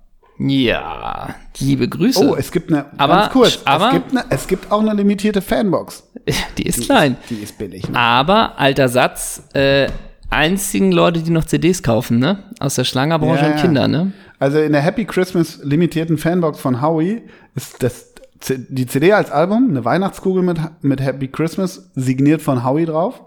[0.49, 2.29] Ja, liebe Grüße.
[2.31, 4.93] Oh, es gibt eine, Aber- ganz kurz, aber- es, gibt eine, es gibt auch eine
[4.95, 6.03] limitierte Fanbox.
[6.59, 7.17] die ist klein.
[7.31, 7.89] Die ist billig.
[7.89, 7.97] Ne?
[7.99, 9.89] Aber, alter Satz, äh,
[10.31, 12.45] einzigen Leute, die noch CDs kaufen, ne?
[12.59, 13.61] Aus der Schlangerbranche Ja, und.
[13.61, 14.13] Kinder, ne?
[14.39, 17.23] Also in der Happy Christmas limitierten Fanbox von Howie
[17.55, 18.13] ist das,
[18.49, 23.21] die CD als Album, eine Weihnachtskugel mit, mit Happy Christmas, signiert von Howie drauf.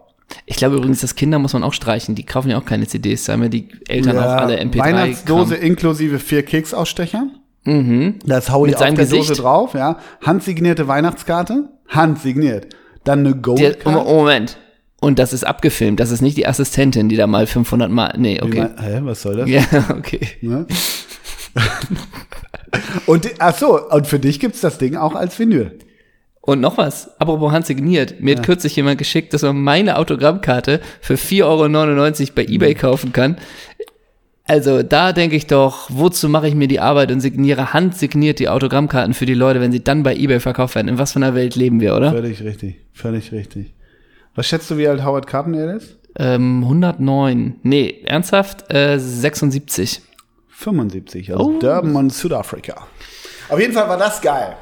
[0.46, 2.16] Ich glaube übrigens, das Kinder muss man auch streichen.
[2.16, 4.78] Die kaufen ja auch keine CDs, da haben ja die Eltern auch alle MP3.
[4.80, 5.66] Weihnachtsdose Kram.
[5.68, 7.28] inklusive vier Keksausstecher.
[7.64, 8.20] Mhm.
[8.26, 9.30] Da ist Howie Mit auf der Gesicht.
[9.30, 9.98] Dose drauf, ja.
[10.22, 12.68] Handsignierte Weihnachtskarte, handsigniert.
[13.04, 14.06] Dann eine Goldkarte.
[14.06, 14.58] oh, Moment.
[15.02, 16.00] Und das ist abgefilmt.
[16.00, 18.14] Das ist nicht die Assistentin, die da mal 500 Mal.
[18.18, 18.60] Nee, Wie okay.
[18.76, 19.50] mein- Hä, was soll das?
[19.50, 19.64] Ja,
[19.98, 20.28] okay.
[20.42, 20.66] Ne?
[23.06, 25.78] und, ach so, und für dich gibt's das Ding auch als Vinyl.
[26.46, 28.22] Und noch was, apropos handsigniert.
[28.22, 31.42] Mir hat kürzlich jemand geschickt, dass man meine Autogrammkarte für 4,99
[32.22, 33.38] Euro bei Ebay kaufen kann.
[34.48, 38.48] Also da denke ich doch, wozu mache ich mir die Arbeit und signiere handsigniert die
[38.48, 40.88] Autogrammkarten für die Leute, wenn sie dann bei Ebay verkauft werden?
[40.88, 42.12] In was für einer Welt leben wir, oder?
[42.12, 43.74] Völlig richtig, völlig richtig.
[44.36, 45.98] Was schätzt du, wie alt Howard Carpenter ist?
[46.18, 47.56] Ähm, 109.
[47.64, 48.72] Nee, ernsthaft?
[48.72, 50.02] Äh, 76.
[50.50, 51.60] 75, also Oh.
[51.60, 52.86] Durban und Südafrika.
[53.50, 54.56] Auf jeden Fall war das geil.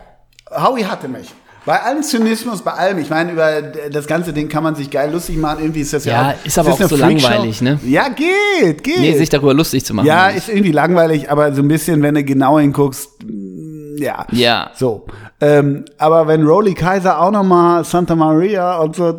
[0.50, 1.28] Howie hatte mich.
[1.66, 5.12] Bei allem Zynismus, bei allem, ich meine, über das ganze Ding kann man sich geil
[5.12, 5.60] lustig machen.
[5.62, 6.14] Irgendwie ist das ja.
[6.14, 7.28] Ja, auch, ist aber das auch so Freakshow.
[7.30, 7.80] langweilig, ne?
[7.86, 9.00] Ja, geht, geht.
[9.00, 10.06] Nee, sich darüber lustig zu machen.
[10.06, 14.26] ja, ist irgendwie langweilig, aber so ein bisschen, wenn du genau hinguckst, mm, ja.
[14.32, 14.72] Ja.
[14.76, 15.06] So.
[15.40, 19.16] Ähm, aber wenn Rowley Kaiser auch noch mal Santa Maria und so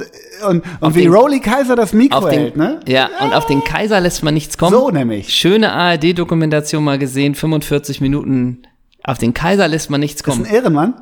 [0.48, 2.80] und, und wie den- Rowley Kaiser das Mikro auf den, hält, ne?
[2.86, 4.72] Ja, und auf den Kaiser lässt man nichts kommen.
[4.72, 5.32] So nämlich.
[5.32, 8.62] Schöne ARD-Dokumentation mal gesehen, 45 Minuten.
[9.02, 10.44] Auf den Kaiser lässt man nichts Ist kommen.
[10.46, 10.94] ein Ehrenmann.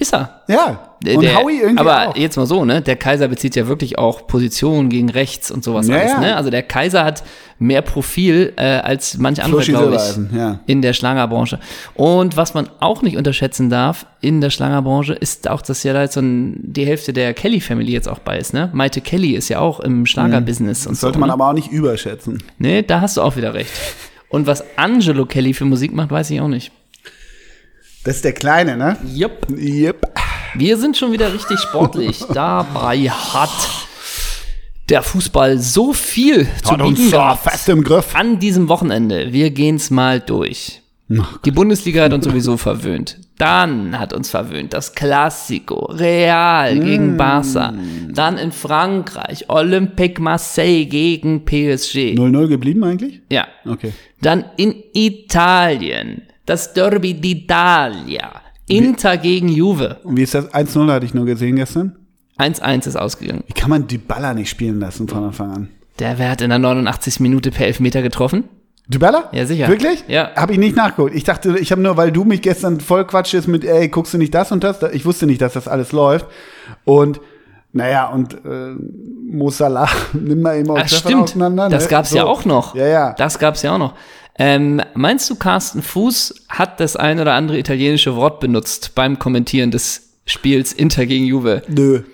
[0.00, 0.40] Ist er.
[0.48, 0.96] Ja.
[1.04, 2.16] Der, und Howie irgendwie aber auch.
[2.16, 2.80] jetzt mal so, ne?
[2.80, 6.36] Der Kaiser bezieht ja wirklich auch Positionen gegen rechts und sowas Ja, alles, ne?
[6.36, 7.22] Also der Kaiser hat
[7.58, 10.60] mehr Profil äh, als manch andere, glaube ich, ja.
[10.64, 11.58] in der Schlagerbranche.
[11.92, 16.00] Und was man auch nicht unterschätzen darf in der Schlagerbranche, ist auch, dass ja da
[16.00, 18.70] jetzt so ein, die Hälfte der Kelly Family jetzt auch bei ist, ne?
[18.72, 21.20] Maite Kelly ist ja auch im Schlagerbusiness und Das sollte so.
[21.20, 21.34] man ne?
[21.34, 22.42] aber auch nicht überschätzen.
[22.56, 23.70] Nee, da hast du auch wieder recht.
[24.30, 26.72] Und was Angelo Kelly für Musik macht, weiß ich auch nicht.
[28.04, 28.96] Das ist der Kleine, ne?
[29.14, 29.46] Jupp.
[29.50, 30.06] Yep.
[30.54, 32.24] Wir sind schon wieder richtig sportlich.
[32.34, 33.50] Dabei hat
[34.88, 38.14] der Fußball so viel zu Hat uns bieten gehabt fest im Griff.
[38.16, 39.32] an diesem Wochenende.
[39.32, 40.80] Wir gehen's mal durch.
[41.44, 43.18] Die Bundesliga hat uns sowieso verwöhnt.
[43.36, 47.74] Dann hat uns verwöhnt das Classico, Real gegen Barca.
[48.12, 52.14] Dann in Frankreich, Olympique Marseille gegen PSG.
[52.14, 53.22] 0-0 geblieben eigentlich?
[53.28, 53.48] Ja.
[53.66, 53.92] Okay.
[54.20, 58.28] Dann in Italien, das Derby d'Italia.
[58.66, 59.98] Inter gegen Juve.
[60.02, 60.52] Und wie ist das?
[60.52, 61.96] 1-0 hatte ich nur gesehen gestern.
[62.38, 63.44] 1-1 ist ausgegangen.
[63.46, 65.68] Wie kann man Dybala nicht spielen lassen von Anfang an?
[66.00, 67.20] Der wer hat in der 89.
[67.20, 68.44] Minute per Elfmeter getroffen.
[68.88, 69.28] Dybala?
[69.32, 69.68] Ja, sicher.
[69.68, 70.04] Wirklich?
[70.08, 70.30] Ja.
[70.34, 71.14] Habe ich nicht nachgeholt.
[71.14, 74.18] Ich dachte, ich habe nur, weil du mich gestern voll quatschst mit, ey, guckst du
[74.18, 74.82] nicht das und das?
[74.92, 76.26] Ich wusste nicht, dass das alles läuft.
[76.84, 77.20] Und
[77.72, 78.74] naja, und äh,
[79.30, 81.22] Mo Salah, nimm mal eben auch Ach, stimmt.
[81.22, 81.68] auseinander.
[81.68, 81.90] Das ne?
[81.90, 82.28] gab's ja So.
[82.28, 82.74] auch noch.
[82.74, 83.12] Ja, ja.
[83.12, 83.94] Das gab's ja auch noch.
[84.42, 89.70] Ähm, meinst du, Carsten Fuß hat das ein oder andere italienische Wort benutzt beim Kommentieren
[89.70, 91.60] des Spiels Inter gegen Juve?
[91.68, 92.04] Nö.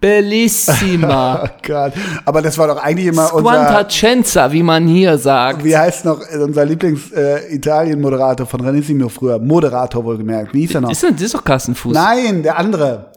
[0.00, 1.44] Bellissima.
[1.44, 1.92] Oh Gott.
[2.24, 5.62] Aber das war doch eigentlich immer unser, Squantacenza, wie man hier sagt.
[5.62, 9.38] wie heißt noch, äh, unser Lieblings-Italien-Moderator von Renissimo früher.
[9.38, 10.54] Moderator wohlgemerkt.
[10.54, 10.90] Wie hieß er noch?
[10.90, 11.92] Ist das, das ist doch Carsten Fuß.
[11.92, 13.12] Nein, der andere.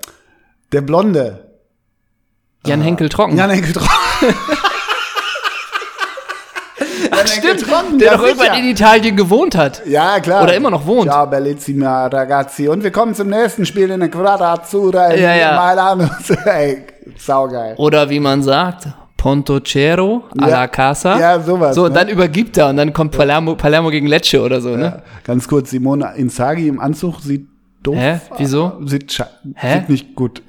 [0.74, 1.54] Der Blonde.
[2.66, 3.38] Jan Henkel Trocken.
[3.38, 3.90] Jan Henkel Trocken.
[7.12, 9.82] Jan Henkel Trocken, der ja, doch irgendwann in Italien gewohnt hat.
[9.86, 10.44] Ja, klar.
[10.44, 11.08] Oder immer noch wohnt.
[11.08, 12.68] Ja, bellissima ragazzi.
[12.68, 15.56] Und wir kommen zum nächsten Spiel in der Quadra Azzurra in Ja, ja.
[15.56, 16.12] Mailand.
[16.46, 16.84] Ey,
[17.18, 17.76] saugeil.
[17.78, 20.56] Oder wie man sagt, Pontocero a Ja.
[20.62, 21.20] la casa.
[21.20, 22.00] Ja, sowas, So, und ne?
[22.00, 25.02] dann übergibt er und dann kommt Palermo, Palermo gegen Lecce oder so, ne?
[25.24, 27.48] Ganz kurz, Simone Inzaghi im Anzug sieht
[27.84, 28.20] doof Hä?
[28.38, 28.74] Wieso?
[28.86, 29.18] Sieht,
[29.56, 29.80] Hä?
[29.80, 30.42] sieht nicht gut.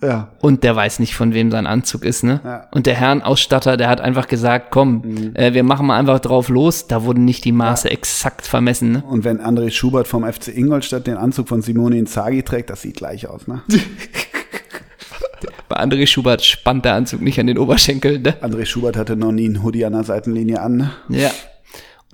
[0.00, 0.08] Ja.
[0.08, 0.28] ja.
[0.40, 2.40] Und der weiß nicht, von wem sein Anzug ist, ne?
[2.44, 2.56] Ja.
[2.56, 2.62] Mhm.
[2.72, 6.86] Und der Herrenausstatter, der hat einfach gesagt, komm, äh, wir machen mal einfach drauf los.
[6.86, 9.04] Da wurden nicht die Maße exakt vermessen, ne?
[9.08, 12.96] Und wenn André Schubert vom FC Ingolstadt den Anzug von Simone Inzaghi trägt, das sieht
[12.96, 13.62] gleich aus, ne?
[15.68, 18.34] Bei André Schubert spannt der Anzug nicht an den Oberschenkeln, ne?
[18.42, 20.76] André Schubert hatte noch nie einen Hoodie an der Seitenlinie an.
[20.76, 20.90] Ne?
[21.08, 21.30] Ja.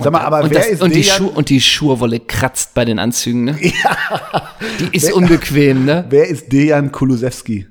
[0.03, 2.85] Sag mal, aber und, wer das, ist und, die Schuh, und die Schurwolle kratzt bei
[2.85, 3.57] den Anzügen, ne?
[3.63, 4.43] Ja.
[4.81, 6.05] Die ist unbequem, ne?
[6.09, 7.67] Wer ist Dejan Kulusewski?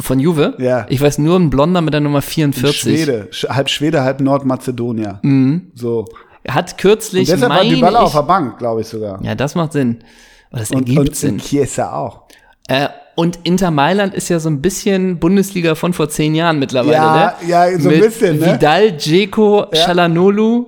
[0.00, 0.54] Von Juve?
[0.58, 0.86] Ja.
[0.88, 2.80] Ich weiß nur ein Blonder mit der Nummer 44.
[2.80, 3.28] Schwede.
[3.30, 5.20] Sch- Halb Schwede, halb Nordmazedonier.
[5.74, 6.06] So.
[6.44, 9.22] Er hat kürzlich, Deshalb war meine Dybala ich, auf der Bank, glaube ich sogar.
[9.22, 9.98] Ja, das macht Sinn.
[10.50, 11.38] Aber das Und, ergibt und Sinn.
[11.38, 12.22] Chiesa auch.
[12.68, 16.94] Äh, und Inter Mailand ist ja so ein bisschen Bundesliga von vor zehn Jahren mittlerweile,
[16.94, 17.48] Ja, ne?
[17.48, 18.54] ja, so ein Mit bisschen, ne?
[18.54, 19.84] Vidal, Dzeko, Ja.
[19.84, 20.66] Chalanolu.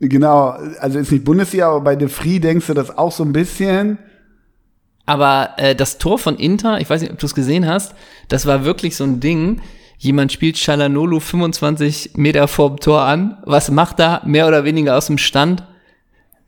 [0.00, 3.32] Genau, also ist nicht Bundesliga, aber bei De Vries denkst du das auch so ein
[3.32, 3.98] bisschen.
[5.06, 7.94] Aber äh, das Tor von Inter, ich weiß nicht, ob du es gesehen hast,
[8.28, 9.60] das war wirklich so ein Ding.
[9.98, 13.36] Jemand spielt Chalanolu 25 Meter vorm Tor an.
[13.44, 14.22] Was macht er?
[14.24, 15.64] Mehr oder weniger aus dem Stand.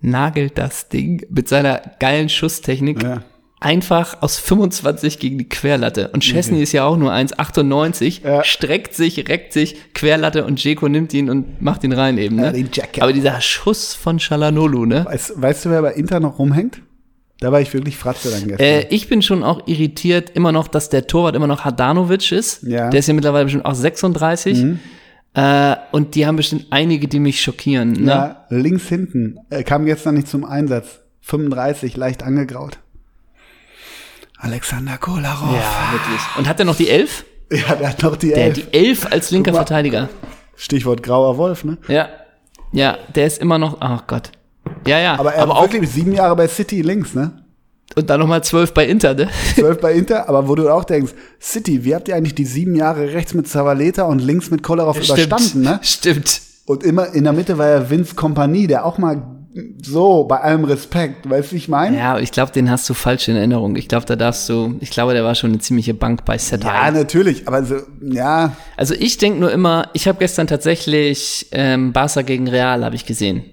[0.00, 3.22] Nagelt das Ding mit seiner geilen Schusstechnik Ja.
[3.62, 6.08] Einfach aus 25 gegen die Querlatte.
[6.12, 8.44] Und Chesney ist ja auch nur 1,98, Ja.
[8.44, 12.36] streckt sich, reckt sich, Querlatte und Jeko nimmt ihn und macht ihn rein eben.
[12.36, 12.66] Ne?
[12.74, 12.84] Ja.
[13.00, 15.04] Aber dieser Schuss von Chalanolu, ne?
[15.04, 16.82] Weißt, weißt du, wer bei Inter noch rumhängt?
[17.40, 18.64] Da war ich wirklich Fratze dann gestern.
[18.64, 22.62] Äh, ich bin schon auch irritiert immer noch, dass der Torwart immer noch Hadanovic ist.
[22.62, 22.86] Ja.
[22.86, 22.90] Mhm.
[22.92, 24.64] Der ist ja mittlerweile bestimmt auch 36.
[25.34, 27.92] Äh, und die haben bestimmt einige, die mich schockieren.
[27.92, 28.10] Ne?
[28.10, 29.38] Ja, links hinten.
[29.50, 31.00] Er kam gestern nicht zum Einsatz.
[31.22, 32.78] 35, leicht angegraut.
[34.42, 35.54] Alexander Kolarov.
[35.54, 36.20] Ja, wirklich.
[36.36, 37.24] Und hat er noch die Elf?
[37.52, 38.56] Ja, der hat noch die Der Elf.
[38.56, 39.52] hat die Elf als linker.
[39.52, 40.08] Verteidiger.
[40.56, 41.76] Stichwort grauer Wolf, ne?
[41.86, 42.08] Ja.
[42.72, 44.32] Ja, der ist immer noch, ach Gott.
[44.86, 45.18] Ja, ja.
[45.18, 47.42] Aber er aber war auch, wirklich sieben Jahre bei City links, ne?
[47.94, 49.28] und dann nochmal zwölf bei Inter, ne?
[49.54, 52.74] Zwölf bei Inter, aber wo du auch denkst, City, wie habt ihr eigentlich die sieben
[52.74, 55.78] Jahre rechts mit Zavaleta und links mit Kolarov überstanden, ne?
[55.82, 56.40] Stimmt.
[56.64, 59.22] Und immer in der Mitte war ja Vince Kompanie, der auch mal
[59.82, 61.96] so, bei allem Respekt, weißt du, ich meine?
[61.98, 63.76] Ja, ich glaube, den hast du falsch in Erinnerung.
[63.76, 66.72] Ich glaube, da darfst du, ich glaube, der war schon eine ziemliche Bank bei Setai.
[66.72, 71.92] Ja, natürlich, aber so, ja, Also ich denke nur immer, ich habe gestern tatsächlich ähm,
[71.92, 73.44] Barca gegen Real habe ich gesehen.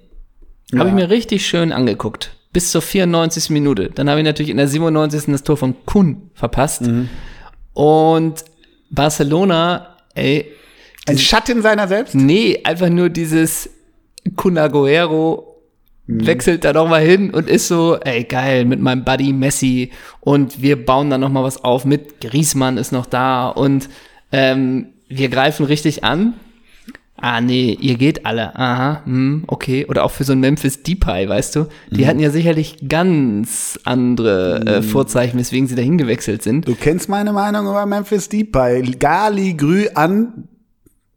[0.74, 2.30] Habe ich mir richtig schön angeguckt.
[2.52, 3.50] Bis zur 94.
[3.50, 3.90] Minute.
[3.94, 5.24] Dann habe ich natürlich in der 97.
[5.26, 6.82] das Tor von Kun verpasst.
[7.74, 8.44] Und
[8.90, 10.50] Barcelona, ey,
[11.06, 12.14] ein Schatten seiner selbst.
[12.14, 13.68] nee, einfach nur dieses
[14.36, 15.49] Kun Aguero
[16.10, 20.62] wechselt da noch mal hin und ist so, ey geil, mit meinem Buddy Messi und
[20.62, 23.88] wir bauen da noch mal was auf mit Griezmann ist noch da und
[24.32, 26.34] ähm, wir greifen richtig an.
[27.22, 28.56] Ah nee, ihr geht alle.
[28.56, 29.84] Aha, hm, okay.
[29.86, 31.66] Oder auch für so ein Memphis Depay, weißt du?
[31.90, 36.66] Die hatten ja sicherlich ganz andere äh, Vorzeichen, weswegen sie dahin gewechselt sind.
[36.66, 38.82] Du kennst meine Meinung über Memphis Depay.
[38.98, 40.48] Gali Grü an.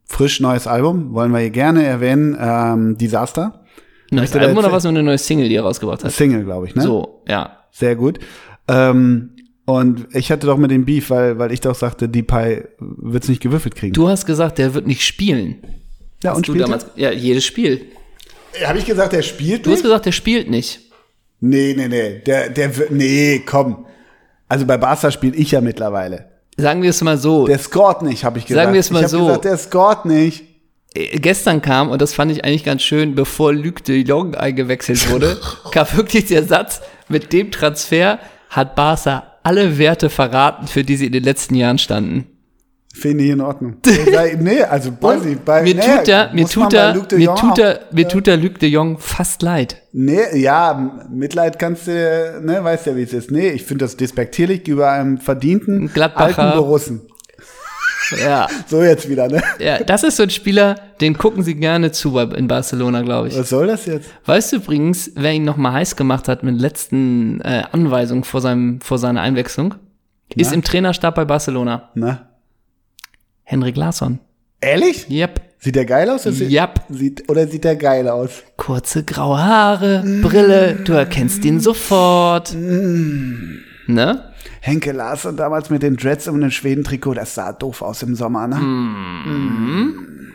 [0.06, 2.38] Frisch neues Album, wollen wir hier gerne erwähnen.
[2.38, 3.62] Ähm, Disaster.
[4.13, 6.12] Neues Album oder was nur eine neue Single, die er rausgebracht hat?
[6.12, 6.82] Single, glaube ich, ne?
[6.82, 7.58] So, ja.
[7.71, 8.19] Sehr gut.
[8.67, 9.32] Ähm,
[9.65, 13.41] und ich hatte doch mit dem Beef, weil, weil ich doch sagte, Depay wird's nicht
[13.41, 13.93] gewürfelt kriegen.
[13.93, 15.58] Du hast gesagt, der wird nicht spielen.
[16.23, 17.86] ja, Hast und du spielt damals, ja, jedes Spiel.
[18.65, 19.84] Habe ich gesagt, der spielt Du hast nicht?
[19.84, 20.82] gesagt, der spielt nicht.
[21.39, 22.19] Nee, nee, nee.
[22.26, 23.86] Der, der wird, nee, komm.
[24.47, 26.30] Also bei Barca spiele ich ja mittlerweile.
[26.56, 27.47] Sagen wir es mal so.
[27.47, 28.63] Der scored nicht, habe ich gesagt.
[28.63, 29.26] Sagen wir es mal ich hab so.
[29.26, 30.43] gesagt, der scored nicht.
[30.93, 35.10] Äh, gestern kam, und das fand ich eigentlich ganz schön, bevor Luc de Jong eingewechselt
[35.12, 35.39] wurde,
[35.71, 41.08] kam wirklich der Satz, mit dem Transfer hat Barca alle Werte verraten, für die sie
[41.08, 42.27] in den letzten Jahren standen.
[42.95, 43.77] Finde ich in Ordnung.
[44.39, 47.79] Nee, also ich, bei, Mir nee, tut er, mir tut er, mir Jong tut er,
[47.91, 49.82] mir tut er Luc de Jong fast leid.
[49.93, 53.32] Nee, ja, Mitleid kannst du, ne, weißt ja, wie es ist.
[53.32, 56.43] Nee, ich finde das despektierlich über einem verdienten Gladbacher.
[56.43, 57.01] alten Borussen.
[58.19, 59.41] Ja, So jetzt wieder, ne?
[59.59, 63.37] ja, das ist so ein Spieler, den gucken sie gerne zu in Barcelona, glaube ich.
[63.37, 64.09] Was soll das jetzt?
[64.25, 68.41] Weißt du übrigens, wer ihn noch mal heiß gemacht hat mit letzten äh, Anweisungen vor
[68.41, 69.75] seinem vor seiner Einwechslung?
[70.35, 70.55] Ist Na?
[70.55, 71.89] im Trainerstab bei Barcelona.
[71.95, 72.27] Na?
[73.43, 74.19] Henrik Larsson.
[74.61, 75.09] Ehrlich?
[75.09, 75.41] Yep.
[75.59, 76.25] Sieht der geil aus?
[76.25, 76.81] oder sieht- Yep.
[76.89, 78.31] Sieht, oder sieht der geil aus?
[78.57, 82.53] Kurze graue Haare, Brille, du erkennst ihn sofort.
[82.53, 83.59] Mm.
[83.88, 84.24] Ne?
[84.62, 88.48] Henke Larsson damals mit den Dreads und dem Schweden-Trikot, das sah doof aus im Sommer,
[88.48, 88.56] ne?
[88.56, 90.32] Mm.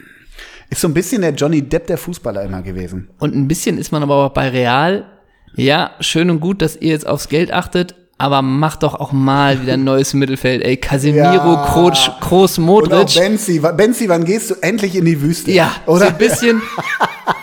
[0.71, 3.09] Ist so ein bisschen der Johnny Depp der Fußballer immer gewesen.
[3.19, 5.07] Und ein bisschen ist man aber auch bei Real.
[5.55, 9.63] Ja, schön und gut, dass ihr jetzt aufs Geld achtet, aber macht doch auch mal
[9.63, 10.63] wieder ein neues Mittelfeld.
[10.63, 11.67] Ey, Casemiro, Ja.
[11.73, 13.15] Kroos, Kroos, Und auch Modric.
[13.15, 13.61] Benzi.
[13.61, 15.51] Benzi, wann gehst du endlich in die Wüste?
[15.53, 16.09] Ja, so oder?
[16.09, 16.61] ein bisschen.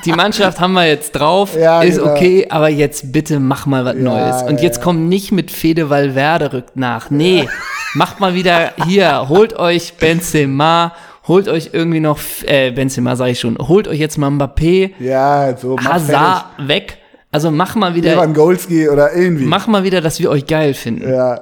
[0.05, 2.11] Die Mannschaft haben wir jetzt drauf, Ja, ist genau.
[2.11, 4.43] okay, aber jetzt bitte mach mal was Ja, Neues.
[4.43, 4.83] Und jetzt ja.
[4.83, 7.09] kommt nicht mit Fede Valverde rückt nach.
[7.09, 7.47] Nee,
[7.95, 10.93] macht mal wieder hier, holt euch Benzema,
[11.27, 15.55] holt euch irgendwie noch, äh, Benzema sage ich schon, holt euch jetzt mal Mbappé, Ja,
[15.57, 16.97] so Hazard weg.
[17.31, 18.03] Also mach mal fertig.
[18.03, 19.45] wieder, Lewandowski oder irgendwie.
[19.45, 21.11] mach mal wieder, dass wir euch geil finden.
[21.11, 21.41] Ja.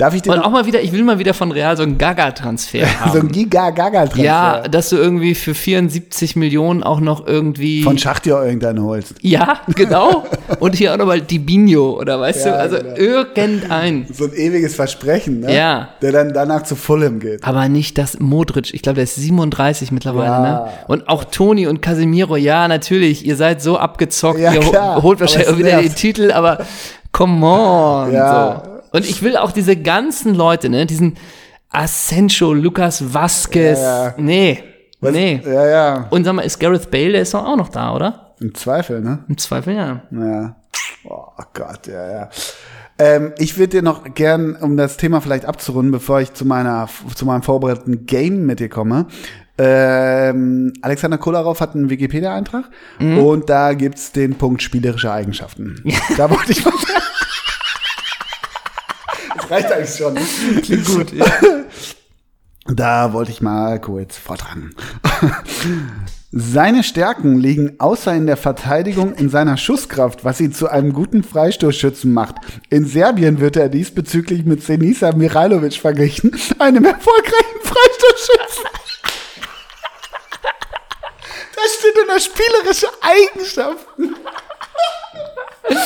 [0.00, 1.98] Darf ich dir Und auch mal wieder, ich will mal wieder von Real so einen
[1.98, 3.12] Gaga-Transfer haben.
[3.12, 7.82] so ein Giga-Gaga-Transfer ja, dass du irgendwie für 74 Millionen auch noch irgendwie.
[7.82, 9.14] von Schachtja irgendeinen holst?
[9.20, 10.24] Ja, genau.
[10.58, 12.58] Und hier auch nochmal Dibinho, oder weißt Ja, du?
[12.58, 12.96] Also genau.
[12.96, 14.06] irgendein.
[14.10, 15.54] So ein ewiges Versprechen, ne?
[15.54, 15.90] Ja.
[16.00, 17.44] Der dann danach zu Fulham geht.
[17.44, 18.72] Aber nicht das Modric.
[18.72, 20.40] Ich glaube, der ist 37 mittlerweile, Ja.
[20.40, 20.66] ne?
[20.88, 23.26] Und auch Toni und Casemiro, ja, natürlich.
[23.26, 24.40] Ihr seid so abgezockt.
[24.40, 25.02] Ja, ihr klar.
[25.02, 25.94] holt wahrscheinlich wieder den.
[25.94, 26.64] Titel, aber
[27.12, 28.12] come on.
[28.14, 28.62] Ja.
[28.64, 28.79] So.
[28.92, 30.86] Und ich will auch diese ganzen Leute, ne?
[30.86, 31.16] Diesen
[31.70, 33.78] Asensio, Lucas Vasquez.
[33.80, 34.14] Ja, ja.
[34.18, 34.64] Nee.
[35.00, 35.40] Was- Nee.
[35.44, 36.06] Ja, ja.
[36.10, 38.34] Und sag mal, ist Gareth Bale, der ist doch auch noch da, oder?
[38.40, 39.24] Im Zweifel, ne?
[39.28, 40.02] Im Zweifel, ja.
[40.10, 40.56] Ja.
[41.04, 42.28] Oh Gott, ja, ja.
[42.98, 46.86] Ähm, ich würde dir noch gern, um das Thema vielleicht abzurunden, bevor ich zu meiner,
[47.14, 49.06] zu meinem vorbereiteten Game mit dir komme.
[49.56, 52.64] Ähm, Alexander Kolarov hat einen Wikipedia-Eintrag
[52.98, 55.82] und da gibt's den Punkt spielerische Eigenschaften.
[56.16, 56.72] Da wollte ich mal.
[59.50, 60.14] Das reicht eigentlich schon.
[60.62, 61.26] Klingt gut, ja.
[62.66, 64.76] Da wollte ich mal kurz vortragen.
[66.30, 71.24] Seine Stärken liegen außer in der Verteidigung in seiner Schusskraft, was ihn zu einem guten
[71.24, 72.36] Freistoßschützen macht.
[72.68, 78.64] In Serbien wird er diesbezüglich mit Senisa Mirailovic verglichen, einem erfolgreichen Freistoßschützen.
[81.56, 84.14] Da steht unter spielerische Eigenschaften.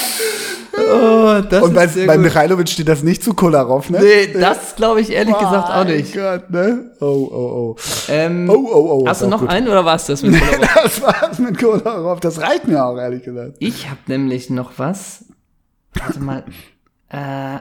[0.77, 2.19] Oh, Und bei, bei gut.
[2.19, 4.01] Mirailovic steht das nicht zu Kolarov, ne?
[4.01, 6.13] Nee, das glaube ich ehrlich gesagt auch nicht.
[6.13, 6.91] Gott, ne?
[7.01, 7.77] Oh, oh, oh.
[8.09, 9.07] Ähm, Oh, oh, oh.
[9.09, 9.51] hast du noch gut.
[9.51, 10.69] einen oder war es das mit Kolarov?
[10.83, 12.19] Das war's mit Kolarov.
[12.21, 13.55] Das reicht mir auch, ehrlich gesagt.
[13.61, 15.27] Ich habe nämlich noch was.
[15.95, 16.45] Warte mal.
[17.09, 17.61] Äh,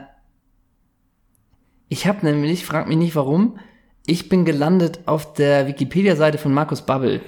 [1.88, 3.58] ich habe nämlich, frag mich nicht warum,
[4.06, 7.20] ich bin gelandet auf der Wikipedia-Seite von Markus Babbel.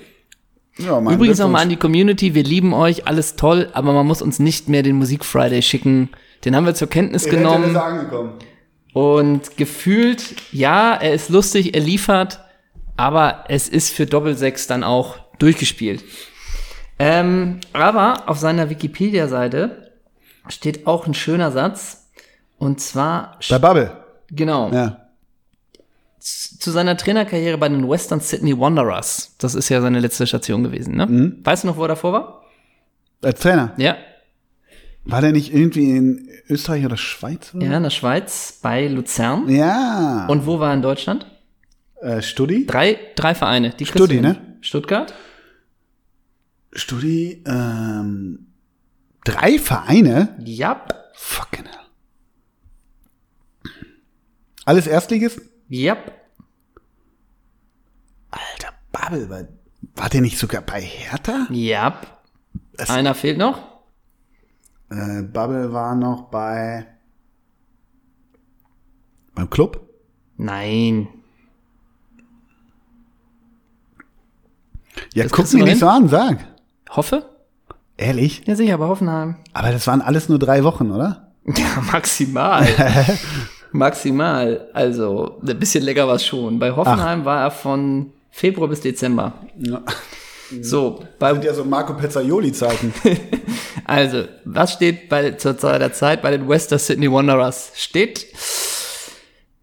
[0.79, 4.21] Ja, mein Übrigens nochmal an die Community, wir lieben euch, alles toll, aber man muss
[4.21, 6.11] uns nicht mehr den Musik Friday schicken.
[6.45, 8.33] Den haben wir zur Kenntnis ist genommen er angekommen.
[8.93, 12.41] und gefühlt, ja, er ist lustig, er liefert,
[12.97, 16.05] aber es ist für Doppelsechs dann auch durchgespielt.
[16.99, 19.93] Ähm, aber auf seiner Wikipedia-Seite
[20.49, 22.09] steht auch ein schöner Satz.
[22.59, 23.91] Und zwar, Bei Bubble.
[24.31, 25.06] genau, Ja.
[26.27, 29.35] Zu seiner Trainerkarriere bei den Western Sydney Wanderers.
[29.39, 31.07] Das ist ja seine letzte Station gewesen, ne?
[31.07, 31.41] Mhm.
[31.45, 32.43] Weißt du noch, wo er davor war?
[33.23, 33.73] Als Trainer.
[33.77, 33.97] Ja.
[35.05, 37.55] War der nicht irgendwie in Österreich oder Schweiz?
[37.55, 37.67] Oder?
[37.67, 39.49] Ja, in der Schweiz, bei Luzern.
[39.49, 40.27] Ja.
[40.27, 41.27] Und wo war er in Deutschland?
[42.01, 42.67] äh, Studi?
[42.67, 43.71] Drei, drei Vereine.
[43.71, 44.59] Die Studi, ne?
[44.61, 45.12] Stuttgart?
[46.73, 48.47] Studi, ähm,
[49.25, 50.37] drei Vereine?
[50.45, 50.85] Ja.
[51.15, 51.81] Fucking hell.
[54.65, 55.41] Alles Erstligist?
[55.69, 55.97] Ja.
[58.31, 59.45] Alter, Babbel, war,
[59.97, 61.47] war der nicht sogar bei Hertha?
[61.51, 62.01] Ja.
[62.89, 63.59] Einer fehlt noch.
[64.91, 66.87] Äh, Babbel war noch bei
[69.35, 69.89] beim Club?
[70.37, 71.09] Nein.
[75.15, 76.39] Ja, Das guck mir nicht so an, sag.
[76.91, 77.31] Hoffe?
[77.97, 78.43] Ehrlich?
[78.47, 79.37] Ja, sicher, bei Hoffenheim.
[79.53, 81.33] Aber das waren alles nur drei Wochen, oder?
[81.57, 82.67] Ja, maximal.
[83.73, 84.69] maximal.
[84.73, 86.59] Also, ein bisschen länger war es schon.
[86.59, 89.33] Bei Hoffenheim war er von Februar bis Dezember.
[89.59, 89.83] Ja.
[90.63, 92.95] So, bei, Sind ja so Marco Pezzaioli-Zeiten.
[93.85, 97.73] also, was steht bei, zur Zeit der Zeit bei den Western Sydney Wanderers?
[97.75, 98.27] Steht,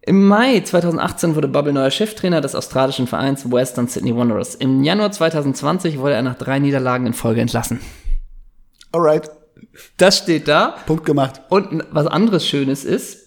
[0.02, 4.54] im Mai 2018 wurde Bubble neuer Cheftrainer des australischen Vereins Western Sydney Wanderers.
[4.54, 7.80] Im Januar 2020 wurde er nach drei Niederlagen in Folge entlassen.
[8.92, 9.30] Alright,
[9.96, 10.76] Das steht da.
[10.86, 11.40] Punkt gemacht.
[11.48, 13.23] Und was anderes Schönes ist,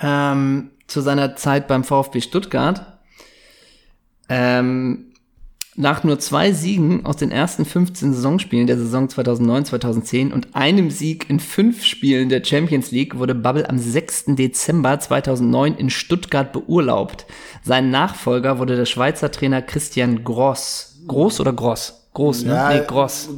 [0.00, 2.98] ähm, zu seiner Zeit beim VfB Stuttgart,
[4.28, 5.12] ähm,
[5.78, 11.28] nach nur zwei Siegen aus den ersten 15 Saisonspielen der Saison 2009-2010 und einem Sieg
[11.28, 14.36] in fünf Spielen der Champions League wurde Bubble am 6.
[14.36, 17.26] Dezember 2009 in Stuttgart beurlaubt.
[17.62, 21.02] Sein Nachfolger wurde der Schweizer Trainer Christian Gross.
[21.06, 22.08] Groß oder Gross?
[22.14, 22.54] Groß, ne?
[22.54, 23.28] Ja, nee, Gross.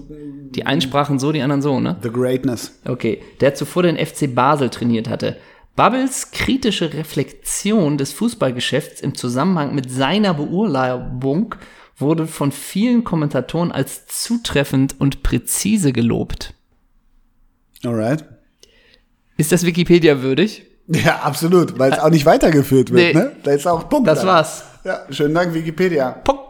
[0.55, 1.97] Die einen sprachen so, die anderen so, ne?
[2.03, 2.79] The Greatness.
[2.87, 5.37] Okay, der zuvor den FC Basel trainiert hatte.
[5.79, 11.55] Bubbles kritische Reflexion des Fußballgeschäfts im Zusammenhang mit seiner Beurlaubung
[11.97, 16.53] wurde von vielen Kommentatoren als zutreffend und präzise gelobt.
[17.85, 18.25] Alright.
[19.37, 20.65] Ist das Wikipedia würdig?
[20.89, 23.21] Ja, absolut, weil es auch nicht weitergeführt wird, Nee.
[23.21, 23.37] ne?
[23.45, 24.09] Da ist auch Punkt.
[24.09, 24.27] Das da.
[24.27, 24.65] war's.
[24.83, 26.11] Ja, schönen Dank, Wikipedia.
[26.11, 26.43] Punkt.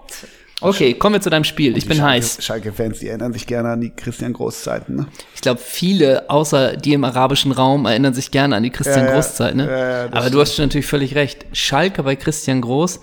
[0.60, 1.76] Okay, kommen wir zu deinem Spiel.
[1.78, 2.38] Ich bin Schalke- heiß.
[2.44, 5.06] Schalke-Fans, die erinnern sich gerne an die Christian Groß-Zeiten, ne?
[5.34, 9.06] Ich glaube, viele außer die im arabischen Raum erinnern sich gerne an die Christian Ja,
[9.06, 9.14] ja.
[9.14, 9.66] Groß-Zeit, ne?
[9.70, 11.46] Ja, ja, Aber du hast natürlich völlig recht.
[11.52, 12.98] Schalke bei Christian Groß.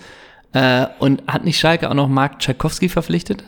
[0.54, 3.44] Äh, und hat nicht Schalke auch noch Mark Tchaikovsky verpflichtet?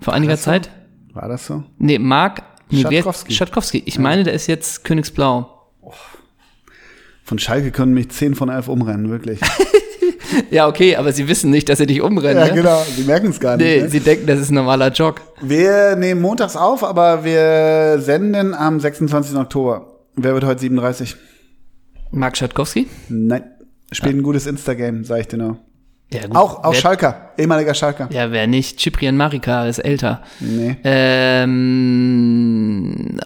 [0.00, 0.50] Vor einiger das so?
[0.50, 0.70] Zeit?
[1.12, 1.64] War das so?
[1.78, 3.32] Nee, Mark nee, Schatkowski.
[3.32, 3.82] Schatkowski.
[3.86, 5.48] Ich meine, der ist jetzt Königsblau.
[7.24, 9.40] Von Schalke können mich 10 von 11 umrennen, wirklich.
[10.50, 12.38] Ja, okay, aber sie wissen nicht, dass sie dich umrennen.
[12.38, 12.54] ja, ne?
[12.54, 13.66] genau, sie merken es gar nicht.
[13.66, 13.88] Nee, ne?
[13.88, 15.20] sie denken, das ist ein normaler Jog.
[15.40, 19.36] Wir nehmen montags auf, aber wir senden am 26.
[19.36, 19.98] Oktober.
[20.14, 21.16] Wer wird heute 37?
[22.10, 22.88] Mark Schatkowski?
[23.08, 23.44] Nein.
[23.90, 25.58] Spielt ein gutes Instagame, sag ich dir nur.
[26.12, 26.36] Ja, gut.
[26.36, 28.08] Auch, auch wer, Schalker, ehemaliger Schalker.
[28.10, 28.78] Ja, wer nicht?
[28.80, 30.22] Ciprian Marika ist älter.
[30.40, 30.76] Nee.
[30.84, 31.58] Ähm,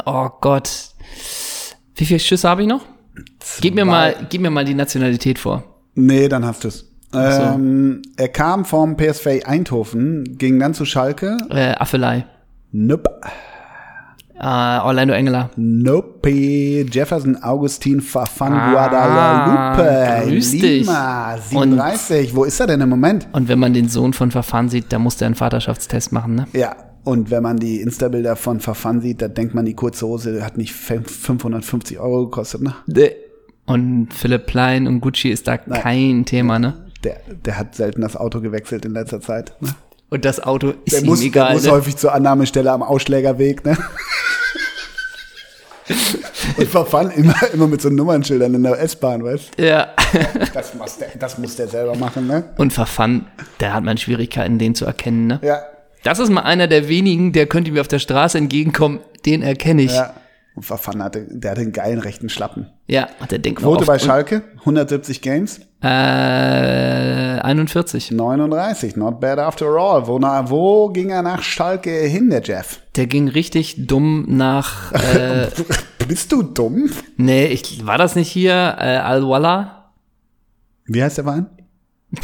[0.05, 0.71] oh Gott.
[1.97, 2.83] Wie viele Schüsse habe ich noch?
[3.61, 5.65] Gib mir mal, gib mir mal die Nationalität vor.
[5.95, 6.85] Nee, dann hast du es.
[7.17, 7.43] So.
[7.43, 11.37] Ähm, er kam vom PSV Eindhoven, ging dann zu Schalke.
[11.51, 12.27] Äh, Affelei.
[12.73, 13.11] Nope.
[14.39, 14.45] Äh,
[14.81, 15.51] Orlando Engeler.
[15.57, 16.29] Nope.
[16.31, 20.31] Jefferson Augustin Fafan Ah, Guadalupe.
[20.31, 20.63] grüß dich.
[20.81, 22.35] Lima, 37.
[22.37, 23.29] Wo ist er denn im Moment?
[23.33, 26.47] Und wenn man den Sohn von Verfahren sieht, da muss der einen Vaterschaftstest machen, ne?
[26.53, 26.77] Ja.
[27.05, 30.59] Und wenn man die Insta-Bilder von Fafan sieht, da denkt man, die kurze Hose hat
[30.59, 32.75] nicht 550 Euro gekostet, ne?
[33.67, 36.75] Und Philipp Plein und Gucci ist da kein Thema, ne?
[37.05, 39.53] Der, der hat selten das Auto gewechselt in letzter Zeit.
[39.61, 39.69] Ne?
[40.09, 41.53] Und das Auto ist Der ihm muss, der egal.
[41.55, 41.71] muss ne?
[41.73, 43.77] häufig zur Annahmestelle am Ausschlägerweg, ne?
[46.59, 49.89] Und verfahren immer, immer mit so Nummernschildern in der S-Bahn, weißt Ja.
[50.55, 52.45] das, muss der, das muss der selber machen, ne?
[52.57, 53.27] Und Verfan,
[53.59, 55.41] da hat man Schwierigkeiten, den zu erkennen, ne?
[55.43, 55.61] Ja,
[56.03, 59.83] Das ist mal einer der wenigen, der könnte mir auf der Straße entgegenkommen, den erkenne
[59.83, 59.93] ich.
[59.93, 60.15] Ja, ja.
[60.55, 62.71] Und Verfahren hatte, der hatte einen geilen rechten Schlappen.
[63.21, 68.11] und der denkt Quote bei Schalke, 170 Games, Äh, 41.
[68.11, 70.07] 39, not bad after all.
[70.07, 72.81] Wo, na, wo ging er nach Schalke hin, der Jeff?
[72.97, 75.49] Der ging richtig dumm nach, äh,
[76.09, 76.91] Bist du dumm?
[77.17, 79.93] nee, ich, war das nicht hier, äh, Al-Walla?
[80.87, 81.47] Wie heißt der Verein?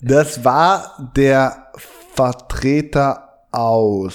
[0.00, 1.72] das war der
[2.14, 4.14] Vertreter aus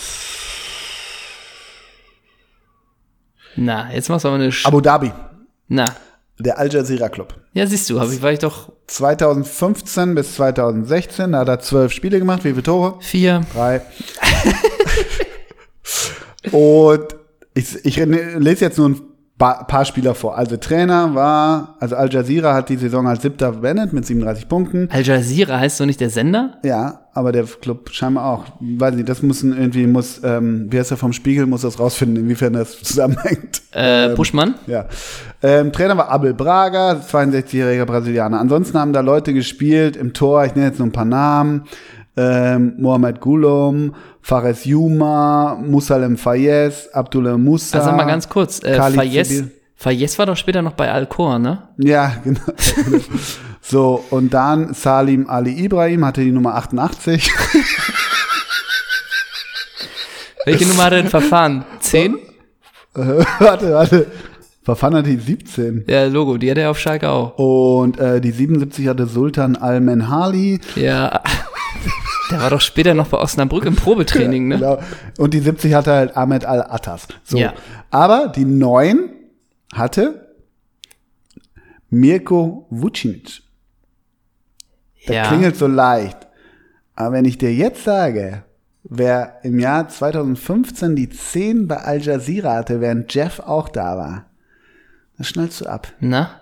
[3.56, 5.12] Na, jetzt machst du aber eine, Sch Abu Dhabi,
[5.68, 5.86] na.
[6.40, 7.34] Der Al Jazeera Club.
[7.54, 11.92] Ja, siehst du, hab ich, war ich doch 2015 bis 2016, da hat er zwölf
[11.92, 12.44] Spiele gemacht.
[12.44, 12.96] Wie viele Tore?
[13.00, 13.42] vier.
[13.54, 13.82] Drei.
[16.52, 17.16] Und
[17.54, 19.02] ich, ich lese jetzt nur ein
[19.38, 20.38] paar Spieler vor.
[20.38, 24.88] Also Trainer war, also Al Jazeera hat die Saison als siebter beendet mit 37 Punkten.
[24.92, 26.58] Al Jazeera heißt so nicht der Sender?
[26.64, 28.46] Ja, aber der Club scheinbar auch.
[28.62, 32.24] Weiß nicht, das müssen irgendwie, muss, ähm, wie heißt er vom Spiegel, muss das rausfinden,
[32.24, 33.62] inwiefern das zusammenhängt.
[33.72, 34.56] Äh, Buschmann?
[34.68, 34.86] Ja.
[35.44, 38.40] Ähm, Trainer war Abel Braga, 62-jähriger Brasilianer.
[38.40, 41.64] Ansonsten haben da Leute gespielt im Tor, ich nenne jetzt nur ein paar Namen.
[42.18, 47.80] Ähm, Mohamed Gulom, Fares Yuma, Musalem Fayez, Abdullah Musa.
[47.80, 49.44] Also mal ganz kurz, äh, Khalid Fayez,
[49.76, 51.68] Fayez war doch später noch bei Alcor, ne?
[51.78, 52.40] Ja, genau.
[53.62, 57.30] so, und dann Salim Ali Ibrahim hatte die Nummer 88.
[60.46, 61.66] Welche Nummer hat er denn verfahren?
[61.80, 62.18] Zehn?
[62.94, 64.08] warte, warte.
[64.64, 65.86] Verfahren hat die 17.
[65.88, 67.38] Ja, Logo, die hat er auf Schalke auch.
[67.38, 70.60] Und äh, die 77 hatte Sultan Al-Menhali.
[70.76, 71.22] Ja.
[72.32, 74.56] Der war doch später noch bei Osnabrück im Probetraining, ne?
[74.56, 74.80] Genau.
[75.18, 77.08] Und die 70 hatte halt Ahmed Al-Attas.
[77.24, 77.38] So.
[77.38, 77.54] Ja.
[77.92, 79.10] Aber die 9
[79.74, 80.34] hatte
[81.90, 83.42] Mirko Vucinic.
[85.06, 85.28] Das Ja.
[85.28, 86.18] klingelt so leicht.
[86.96, 88.44] Aber wenn ich dir jetzt sage,
[88.84, 94.26] wer im Jahr 2015 die 10 bei Al Jazeera hatte, während Jeff auch da war,
[95.18, 95.88] das schnallst du ab.
[96.00, 96.42] Na?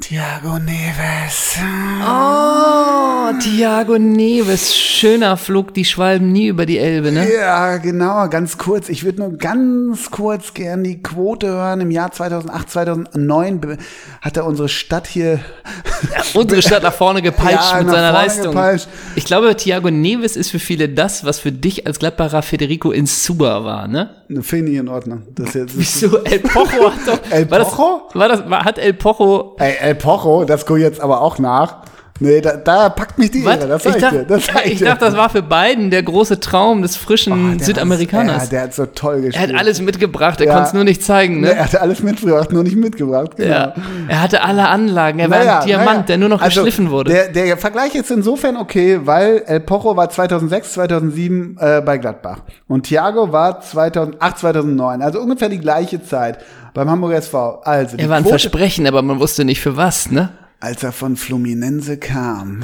[0.00, 1.56] Thiago Neves.
[2.04, 4.74] Oh, Thiago Neves.
[4.74, 7.32] Schöner flog die Schwalben nie über die Elbe, ne?
[7.32, 8.88] Ja, genau, ganz kurz.
[8.88, 11.80] Ich würde nur ganz kurz gern die Quote hören.
[11.80, 13.78] Im Jahr 2008, 2009 be-
[14.20, 15.38] hat er unsere Stadt hier
[16.34, 18.52] Unsere Stadt nach vorne gepeitscht Ja, mit seiner Leistung.
[18.52, 18.88] gepeitscht.
[19.14, 23.64] Ich glaube, Thiago Neves ist für viele das, was für dich als Gladbacher Federico Insua
[23.64, 24.10] war, ne?
[24.42, 25.22] Finde ich in Ordnung.
[25.36, 26.18] Das jetzt Wieso?
[26.24, 27.20] El Pocho hat doch.
[27.30, 28.08] El war das, Pocho?
[28.14, 29.54] War das, war, hat El Pocho.
[29.58, 31.76] Ey, El Pocho, das gucke ich jetzt aber auch nach.
[32.20, 33.42] Nee, da, da packt mich die?
[33.42, 34.24] Ehre, das ich dachte, dir.
[34.24, 38.36] Das ich, ich dachte, das war für beiden der große Traum des frischen Oh, Südamerikaners.
[38.36, 39.52] Hat, ja, der hat so toll er gespielt.
[39.52, 40.52] hat alles mitgebracht, er Ja.
[40.52, 41.54] konnte es nur nicht zeigen, Nee, ne?
[41.56, 43.32] er hatte alles mitgebracht, nur nicht mitgebracht.
[43.36, 43.50] Genau.
[43.50, 43.74] Ja.
[44.06, 46.02] Er hatte alle Anlagen, er war Naja, ein Diamant, naja.
[46.02, 47.10] der nur noch Also, geschliffen wurde.
[47.12, 52.38] Der, der Vergleich ist insofern okay, weil El Pocho war 2006, 2007 äh, bei Gladbach
[52.68, 56.38] und Thiago war 2008, 2009, also ungefähr die gleiche Zeit
[56.74, 57.60] beim Hamburger SV.
[57.64, 60.28] Also die er war ein Quote, Versprechen, aber man wusste nicht für was, ne?
[60.64, 62.62] Als er von Fluminense kam.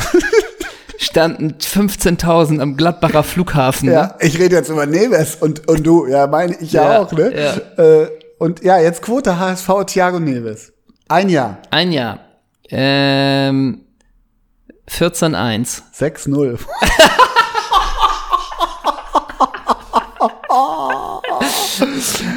[0.99, 3.89] Standen 15.000 am Gladbacher Flughafen.
[3.89, 3.95] Ne?
[3.95, 7.13] ja, ich rede jetzt über Neves und, und du, ja, meine ich ja, Ja, auch,
[7.13, 7.33] ne?
[7.35, 7.83] ja.
[7.83, 10.73] Äh, und ja, jetzt Quote HSV Thiago Neves.
[11.09, 12.21] Ein Jahr, Ein Jahr.
[12.71, 13.83] Ähm,
[14.89, 15.83] 14-1.
[15.99, 16.59] 6-0.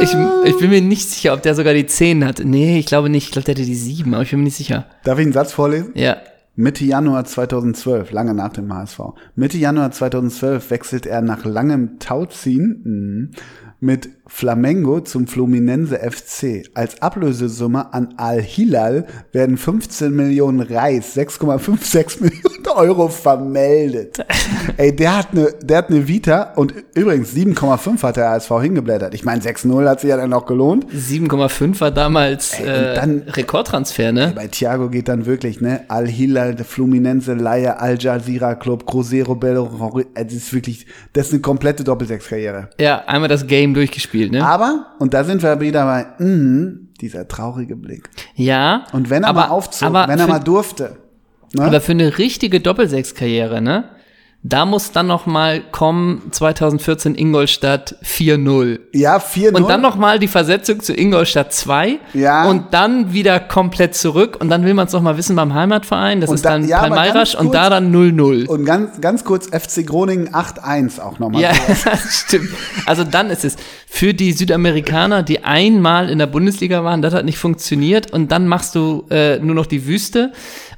[0.00, 2.42] Ich, ich bin mir nicht sicher, ob der sogar die 10 hat.
[2.44, 3.26] Nee, ich glaube nicht.
[3.26, 4.86] Ich glaube, der hatte die 7, aber ich bin mir nicht sicher.
[5.04, 5.92] Darf ich einen Satz vorlesen?
[5.94, 6.16] Ja.
[6.56, 9.00] Mitte Januar 2012, lange nach dem HSV.
[9.34, 13.30] Mitte Januar 2012 wechselt er nach langem Tauziehen mhm,
[13.80, 16.62] mit Flamengo zum Fluminense FC.
[16.74, 24.18] Als Ablösesumme an Al-Hilal werden 15 Millionen Reis, 6,56 Millionen Euro vermeldet.
[24.76, 29.14] Ey, der hat eine, der hat eine Vita und übrigens 7,5 hat der HSV hingeblättert.
[29.14, 30.86] Ich meine, 6-0 hat sich ja dann auch gelohnt.
[30.92, 34.32] 7,5 war damals Ey, äh, dann- Rekordtransfer, ne?
[34.36, 35.80] Bei Thiago geht dann wirklich, ne?
[35.88, 41.82] Al-Hilal, Fluminense, Laie, Al Jazeera Club, Cruzeiro, Belo, das ist wirklich, das ist eine komplette
[41.82, 42.68] Doppelsechs-Karriere.
[42.78, 44.46] Ja, einmal das Game durchgespielt, ne?
[44.46, 48.08] Aber, und da sind wir wieder bei, mh, dieser traurige Blick.
[48.34, 48.84] Ja.
[48.92, 50.96] Und wenn er aber, mal aufzog, wenn er für, mal durfte,
[51.54, 51.64] ne?
[51.64, 53.84] Aber für eine richtige Doppelsechs-Karriere, ne?
[54.42, 58.78] Da muss dann noch mal kommen 2014 Ingolstadt 4-0.
[58.94, 59.54] ja, 4-0.
[59.54, 62.48] Und dann noch mal die Versetzung zu Ingolstadt 2 Ja.
[62.48, 66.22] und dann wieder komplett zurück und dann will man es noch mal wissen beim Heimatverein,
[66.22, 68.46] das Und ist da- dann ja, aber Palmeiras und da dann 0-0.
[68.46, 71.42] Und ganz, ganz kurz FC Groningen 8-1 auch nochmal.
[71.42, 71.50] Ja,
[71.84, 72.48] das stimmt.
[72.86, 77.26] Also dann ist es für die Südamerikaner, die einmal in der Bundesliga waren, das hat
[77.26, 80.32] nicht funktioniert und dann machst du äh, nur noch die Wüste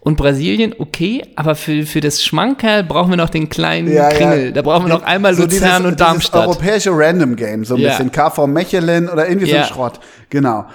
[0.04, 4.16] und Brasilien, okay, aber für, für das Schmankerl brauchen wir noch den kleinen Ja, ja.
[4.16, 4.52] Kringel.
[4.52, 6.42] Da brauchen wir noch einmal So Luzern dieses, und Darmstadt.
[6.44, 7.90] Dieses europäische Random Game, so ein Ja.
[7.90, 9.62] bisschen KV Mechelen oder irgendwie so Ja.
[9.62, 10.00] ein Schrott.
[10.28, 10.66] Genau.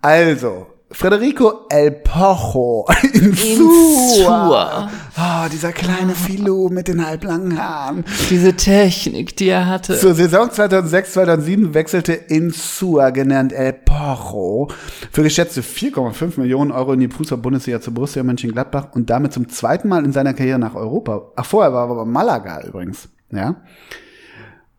[0.00, 4.90] Also, Federico El Pocho in Insua.
[5.16, 8.04] Oh, dieser kleine Filou mit den halblangen Haaren.
[8.28, 9.96] Diese Technik, die er hatte.
[9.98, 14.68] Zur Saison 2006, 2007 wechselte Insua, genannt El Pocho,
[15.12, 19.88] für geschätzte 4,5 Millionen Euro in die Fußball-Bundesliga zu Borussia Mönchengladbach und damit zum zweiten
[19.88, 21.22] Mal in seiner Karriere nach Europa.
[21.36, 23.08] Ach, vorher war er aber Malaga übrigens.
[23.30, 23.56] Ja.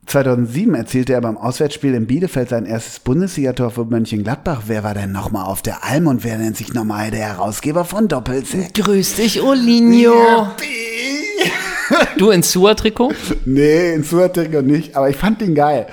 [0.05, 4.63] 2007 erzielte er beim Auswärtsspiel in Bielefeld sein erstes Bundesligator für Mönchengladbach.
[4.67, 8.07] Wer war denn nochmal auf der Alm und wer nennt sich nochmal der Herausgeber von
[8.07, 8.73] Doppelsechs?
[8.73, 10.47] Grüß dich, Olinho.
[12.17, 13.11] Du in Sua-Trikot?
[13.43, 15.87] Nee, in Suatrikot nicht, aber ich fand den geil.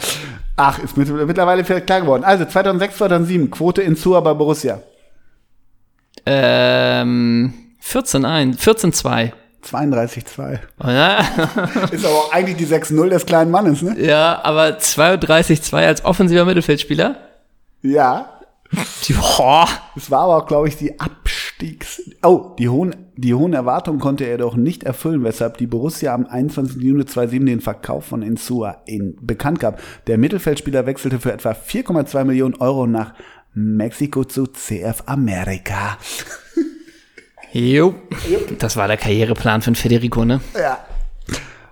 [0.56, 2.24] Ach, ist mit, mittlerweile vielleicht klar geworden.
[2.24, 4.80] Also 2006, 2007, Quote in Sua bei Borussia.
[6.26, 7.52] Ähm,
[7.82, 9.32] 14-1, 14-2.
[9.64, 10.58] 32-2.
[10.80, 11.18] Oder?
[11.92, 13.96] Ist aber auch eigentlich die 6-0 des kleinen Mannes, ne?
[13.98, 17.16] ja, aber 32-2 als offensiver Mittelfeldspieler?
[17.82, 18.40] Ja.
[19.36, 19.66] Boah.
[19.96, 22.02] Es war aber auch, glaube ich, die Abstiegs...
[22.22, 26.26] Oh, die hohen, die hohen Erwartungen konnte er doch nicht erfüllen, weshalb die Borussia am
[26.26, 26.82] 21.
[26.82, 29.80] Juni 2007 den Verkauf von Insua in bekannt gab.
[30.06, 33.14] Der Mittelfeldspieler wechselte für etwa 4,2 Millionen Euro nach
[33.54, 35.98] Mexiko zu CF Amerika.
[37.52, 37.94] Jo.
[38.58, 40.40] Das war der Karriereplan von Federico, ne?
[40.54, 40.78] Ja.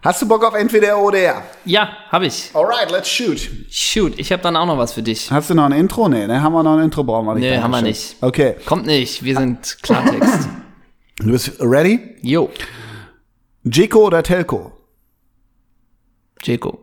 [0.02, 1.18] Hast du Bock auf entweder oder?
[1.18, 1.42] er?
[1.64, 2.50] Ja, habe ich.
[2.54, 3.50] Alright, let's shoot.
[3.70, 5.30] Shoot, ich habe dann auch noch was für dich.
[5.30, 6.08] Hast du noch ein Intro?
[6.08, 6.40] Nee, ne?
[6.40, 7.02] Haben wir noch ein Intro?
[7.02, 7.42] Brauchen wir nicht.
[7.42, 8.16] Nee, haben wir nicht.
[8.20, 8.54] Okay.
[8.66, 10.48] Kommt nicht, wir sind Klartext.
[11.18, 11.98] Du bist ready?
[12.20, 12.50] Jo,
[13.64, 14.70] Jeko oder Telco?
[16.42, 16.78] Jeko.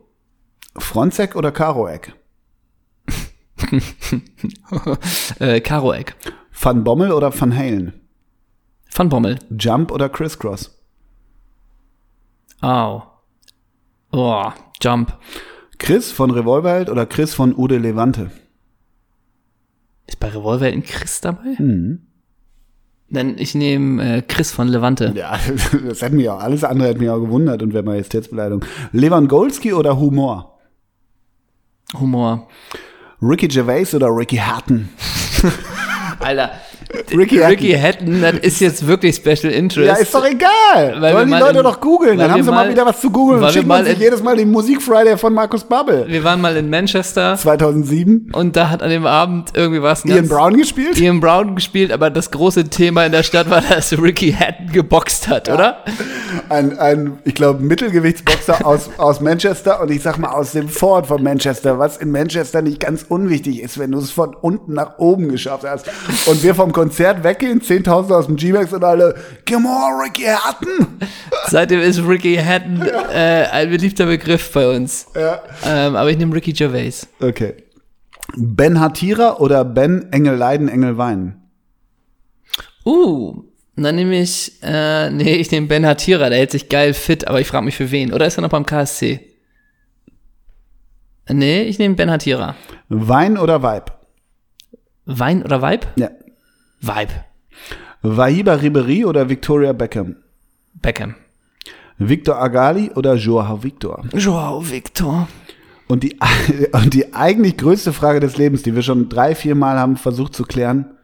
[0.78, 2.14] Fronzek oder Karoek?
[5.39, 6.16] Äh, Karo Eck.
[6.52, 7.94] Van Bommel oder Van Halen?
[8.96, 9.39] Van Bommel.
[9.58, 10.78] Jump oder Crisscross?
[12.62, 13.04] Au.
[14.12, 15.18] Oh, Jump.
[15.80, 18.32] Chris von Revolverheld oder Chris von Ude Levante?
[20.06, 21.58] Ist bei Revolver in Chris dabei?
[23.10, 25.12] Dann ich nehme äh, Chris von Levante.
[25.16, 25.39] Ja,
[25.88, 28.64] das hätte mich auch, alles andere hätte mich auch gewundert und wäre Majestätsbeleidigung.
[28.91, 30.60] Lewandowski oder Humor?
[32.00, 32.48] Humor.
[33.22, 34.89] Ricky Gervais oder Ricky Hatton?
[36.20, 36.52] Alter.
[37.16, 39.88] Ricky Ricky Hatton, das ist jetzt wirklich Special Interest.
[39.88, 41.02] Ja, ist doch egal.
[41.02, 42.18] Weil Sollen die Leute in- doch googeln.
[42.18, 44.04] Dann haben sie mal mal- wieder was zu googeln und schicken mal uns nicht in-
[44.04, 46.06] jedes Mal den Musik Friday von Markus Bubble.
[46.08, 48.30] Wir waren mal in Manchester 2007.
[48.34, 51.00] und da hat an dem Abend irgendwie was Ian Brown gespielt?
[51.00, 55.28] Ian Brown gespielt, aber das große Thema in der Stadt war, dass Ricky Hatton geboxt
[55.28, 55.84] hat, oder?
[56.50, 61.08] Ein, ein ich glaube, Mittelgewichtsboxer aus, aus Manchester und ich sag mal aus dem Fort
[61.08, 64.98] von Manchester, was in Manchester nicht ganz unwichtig ist, wenn du es von unten nach
[65.00, 65.88] oben geschafft hast.
[66.28, 69.15] Und wir vom Konzert weggehen, 10.000 aus dem G-Max und alle,
[69.49, 70.99] come on, Ricky Hatton!
[71.47, 75.07] Seitdem ist Ricky Hatton äh, ein beliebter Begriff bei uns.
[75.15, 75.41] Ja.
[75.65, 77.07] Ähm, aber ich nehme Ricky Gervais.
[77.21, 77.53] Okay.
[78.36, 81.41] Ben Hatira oder Ben Engel leiden, Engel weinen?
[82.86, 83.43] Uh,
[83.77, 87.39] dann nehme ich, äh, nee, ich nehme Ben Hatira, der hält sich geil fit, aber
[87.39, 88.11] ich frage mich für wen.
[88.11, 89.21] Oder ist er noch beim KSC?
[91.29, 92.55] Nee, ich nehme Ben Hatira.
[92.89, 93.86] Wein oder Vibe?
[95.05, 95.88] Wein oder Vibe?
[95.95, 96.09] Ja.
[96.84, 97.13] Vibe.
[98.01, 100.17] Wahiba Ribery oder Victoria Beckham?
[100.73, 101.15] Beckham.
[101.97, 104.03] Victor Agali oder Joao Victor?
[104.13, 105.29] Joao Victor.
[105.88, 106.17] Und die,
[106.73, 110.36] und die eigentlich größte Frage des Lebens, die wir schon drei, vier Mal haben versucht
[110.36, 110.97] zu klären,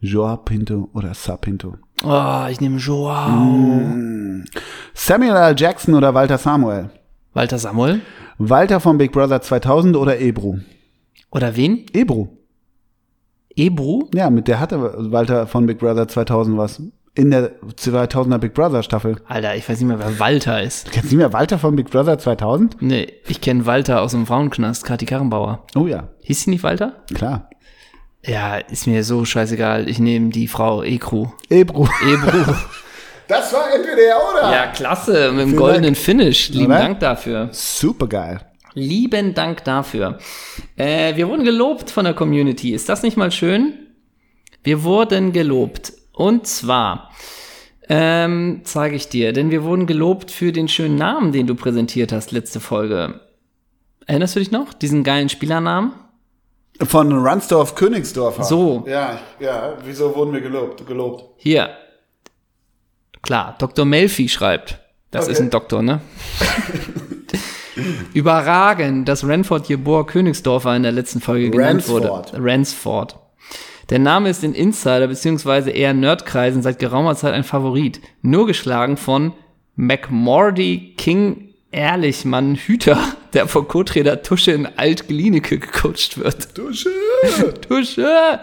[0.00, 1.74] Joao Pinto oder Sa Pinto?
[2.04, 3.82] Oh, ich nehme Joao.
[4.94, 5.54] Samuel L.
[5.58, 6.90] Jackson oder Walter Samuel?
[7.34, 8.00] Walter Samuel.
[8.38, 10.60] Walter von Big Brother 2000 oder Ebru?
[11.32, 11.86] Oder wen?
[11.92, 12.28] Ebru.
[13.56, 14.08] Ebru?
[14.14, 16.82] Ja, mit der hatte Walter von Big Brother 2000 was.
[17.14, 19.16] In der 2000er Big Brother Staffel.
[19.26, 20.86] Alter, ich weiß nicht mehr, wer Walter ist.
[20.88, 22.82] Du kennst nicht mehr Walter von Big Brother 2000?
[22.82, 25.64] Nee, ich kenne Walter aus dem Frauenknast, Kathi Karrenbauer.
[25.74, 26.92] Oh ja, Hieß sie nicht Walter?
[27.14, 27.48] klar.
[28.24, 29.88] Ja, ist mir so scheißegal.
[29.88, 31.28] Ich nehme die Frau Ekru.
[31.48, 31.86] Ebru.
[32.06, 32.52] Ebru.
[33.28, 34.52] Das war entweder er oder.
[34.54, 36.50] ja, klasse, mit dem Vielen goldenen Finish.
[36.50, 36.78] Lieben Oder?
[36.78, 37.48] Dank dafür.
[37.50, 38.40] Super geil.
[38.78, 40.18] Lieben Dank dafür.
[40.76, 42.74] Äh, wir wurden gelobt von der Community.
[42.74, 43.72] Ist das nicht mal schön?
[44.62, 45.94] Wir wurden gelobt.
[46.12, 47.10] Und zwar,
[47.88, 52.12] ähm, zeige ich dir, denn wir wurden gelobt für den schönen Namen, den du präsentiert
[52.12, 53.20] hast letzte Folge.
[54.06, 54.74] Erinnerst du dich noch?
[54.74, 55.92] Diesen geilen Spielernamen?
[56.82, 58.42] Von Ransdorf Königsdorf.
[58.44, 58.84] So.
[58.86, 60.86] Ja, ja, wieso wurden wir gelobt?
[60.86, 61.24] gelobt?
[61.38, 61.70] Hier.
[63.22, 63.86] Klar, Dr.
[63.86, 64.80] Melfi schreibt.
[65.10, 65.32] Das Okay.
[65.32, 66.02] ist ein Doktor, ne?
[68.14, 72.04] Überragend, dass Ranford Jeboer Königsdorfer in der letzten Folge genannt Ransford.
[72.32, 72.44] wurde.
[72.44, 73.16] Ransford.
[73.90, 75.70] Der Name ist in Insider bzw.
[75.70, 78.00] eher Nerdkreisen seit geraumer Zeit ein Favorit.
[78.22, 79.32] Nur geschlagen von
[79.76, 82.98] McMordy King Ehrlichmann Hüter,
[83.34, 86.56] der vor Co-Trainer Tusche in Alt-Glienicke gecoacht wird.
[86.56, 86.90] Dusche.
[87.68, 88.40] Tusche!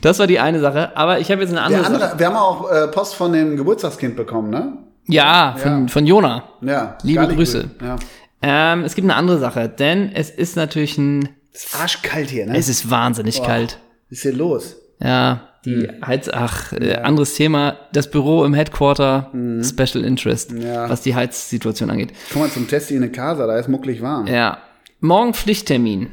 [0.00, 0.96] Das war die eine Sache.
[0.96, 2.02] Aber ich habe jetzt eine andere, Der Sache.
[2.04, 4.74] andere, wir haben auch äh, Post von dem Geburtstagskind bekommen, ne?
[5.08, 5.88] Ja, von, Ja.
[5.88, 6.44] von Jona.
[6.60, 6.98] Ja.
[7.02, 7.62] Liebe Grüße.
[7.62, 7.82] gut.
[7.82, 7.96] Ja.
[8.42, 12.56] Ähm, es gibt eine andere Sache, denn es ist natürlich ein, Ist arschkalt hier, ne?
[12.56, 13.78] es ist wahnsinnig kalt.
[14.10, 14.76] Was ist hier los?
[15.00, 17.76] Ja, die Heiz, ach, äh, anderes Thema.
[17.92, 19.30] Das Büro im Headquarter,
[19.62, 20.88] Special Interest, Ja.
[20.88, 22.12] was die Heizsituation angeht.
[22.32, 24.26] Komm mal zum Testi in eine Casa, da ist mucklig warm.
[24.28, 24.58] Ja,
[25.00, 26.10] morgen Pflichttermin.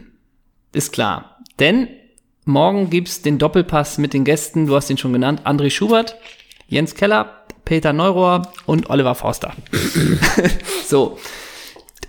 [0.73, 1.39] Ist klar.
[1.59, 1.87] Denn
[2.43, 6.15] morgen gibt's den Doppelpass mit den Gästen, du hast ihn schon genannt, André Schubert,
[6.67, 9.53] Jens Keller, Peter Neurohr und Oliver Forster.
[10.87, 11.17] so.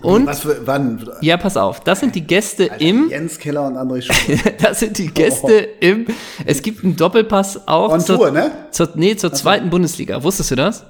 [0.03, 1.09] Und, Was für, wann?
[1.21, 4.63] ja, pass auf, das sind die Gäste im, Jens Keller und André Schubert.
[4.63, 6.07] das sind die Gäste im,
[6.45, 8.51] es gibt einen Doppelpass auch On zur, Tour, ne?
[8.71, 10.23] zur, nee, zur zweiten Bundesliga.
[10.23, 10.85] Wusstest du das?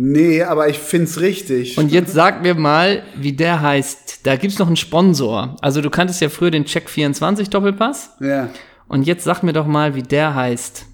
[0.00, 1.76] Nee, aber ich find's richtig.
[1.76, 4.20] Und jetzt sag mir mal, wie der heißt.
[4.22, 5.56] Da gibt's noch einen Sponsor.
[5.60, 8.10] Also du kanntest ja früher den Check 24 Doppelpass.
[8.20, 8.48] ja.
[8.86, 10.86] Und jetzt sag mir doch mal, wie der heißt.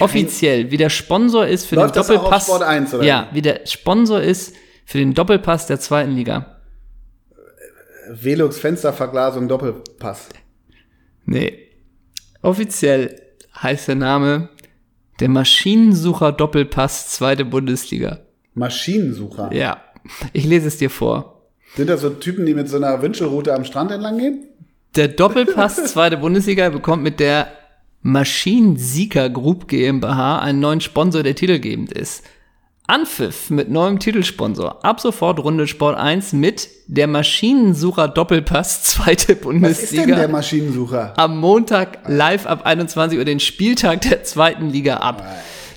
[0.00, 2.44] Offiziell, wie der Sponsor ist für Läuft den das auch auf Doppelpass.
[2.46, 4.54] Sport 1 oder ja, wie der Sponsor ist
[4.86, 6.56] für den Doppelpass der zweiten Liga.
[8.08, 10.28] Velux Fensterverglasung Doppelpass.
[11.24, 11.58] Nee.
[12.40, 13.20] Offiziell
[13.60, 14.48] heißt der Name
[15.18, 18.20] der Maschinensucher Doppelpass zweite Bundesliga.
[18.54, 19.52] Maschinensucher.
[19.52, 19.82] Ja.
[20.32, 21.48] Ich lese es dir vor.
[21.74, 24.44] Sind das so Typen, die mit so einer Wünschelrute am Strand entlang gehen?
[24.94, 27.48] Der Doppelpass zweite Bundesliga bekommt mit der
[28.02, 32.22] Maschinensieger Group GmbH einen neuen Sponsor, der titelgebend ist.
[32.88, 34.84] Anpfiff mit neuem Titelsponsor.
[34.84, 40.28] Ab sofort Runde Sport 1 mit der Maschinensucher Doppelpass zweite Was ist denn der Bundesliga.
[40.28, 41.14] Maschinensucher?
[41.16, 45.24] Am Montag live ab 21 Uhr den Spieltag der zweiten Liga ab.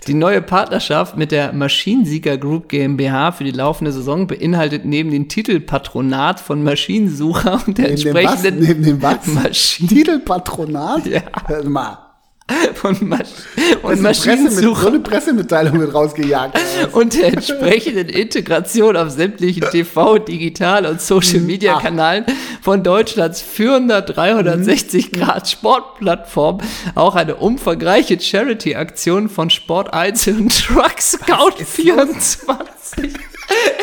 [0.07, 5.28] Die neue Partnerschaft mit der Maschinensieger Group GmbH für die laufende Saison beinhaltet neben dem
[5.28, 8.43] Titelpatronat von Maschinensucher und der Neben dem was?
[8.45, 9.28] entsprechenden Neben dem was?
[9.28, 11.05] Maschinen Titelpatronat?
[11.05, 11.22] Ja.
[11.47, 12.09] Hör mal.
[12.74, 16.58] von Masch Presse mit, so eine Pressemitteilung wird rausgejagt.
[16.93, 22.26] und der entsprechenden Integration auf sämtlichen TV, Digital und Social Media Kanälen
[22.62, 26.60] von Deutschlands führender 360 Grad Sportplattform
[26.95, 33.14] auch eine umfangreiche Charity-Aktion von Sport 1 und Truck Scout 24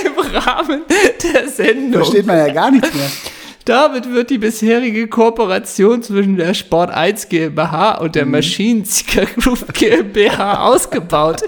[0.04, 0.82] im Rahmen
[1.22, 2.02] der Sendung.
[2.02, 3.10] Versteht man ja gar nichts mehr.
[3.66, 10.68] Damit wird die bisherige Kooperation zwischen der Sport 1 GmbH und der Maschinensieger Group GmbH
[10.68, 11.42] ausgebaut,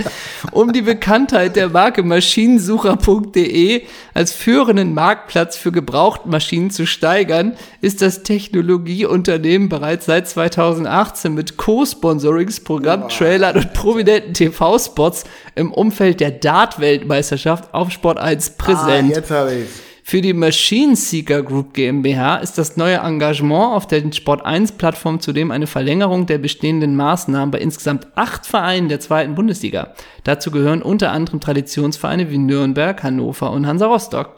[0.50, 3.82] um die Bekanntheit der Marke Maschinensucher.de
[4.14, 12.58] als führenden Marktplatz für Gebrauchtmaschinen zu steigern, ist das Technologieunternehmen bereits seit 2018 mit Co-Sponsorings,
[12.64, 15.22] Programmtrailern und prominenten TV-Spots
[15.54, 19.14] im Umfeld der Dart-Weltmeisterschaft auf Sport 1 Ah, präsent.
[19.14, 19.87] jetzt habe ich's.
[20.08, 25.20] Für die Machine Seeker Group GmbH ist das neue Engagement auf der Sport 1 Plattform
[25.20, 29.92] zudem eine Verlängerung der bestehenden Maßnahmen bei insgesamt acht Vereinen der zweiten Bundesliga.
[30.24, 34.37] Dazu gehören unter anderem Traditionsvereine wie Nürnberg, Hannover und Hansa Rostock.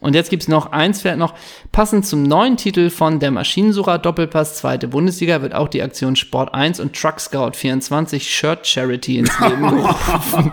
[0.00, 1.34] Und jetzt gibt's noch eins, fährt noch,
[1.72, 6.54] passend zum neuen Titel von der Maschinensucher Doppelpass zweite Bundesliga wird auch die Aktion Sport
[6.54, 10.52] 1 und Truck Scout 24 Shirt Charity ins Leben gerufen.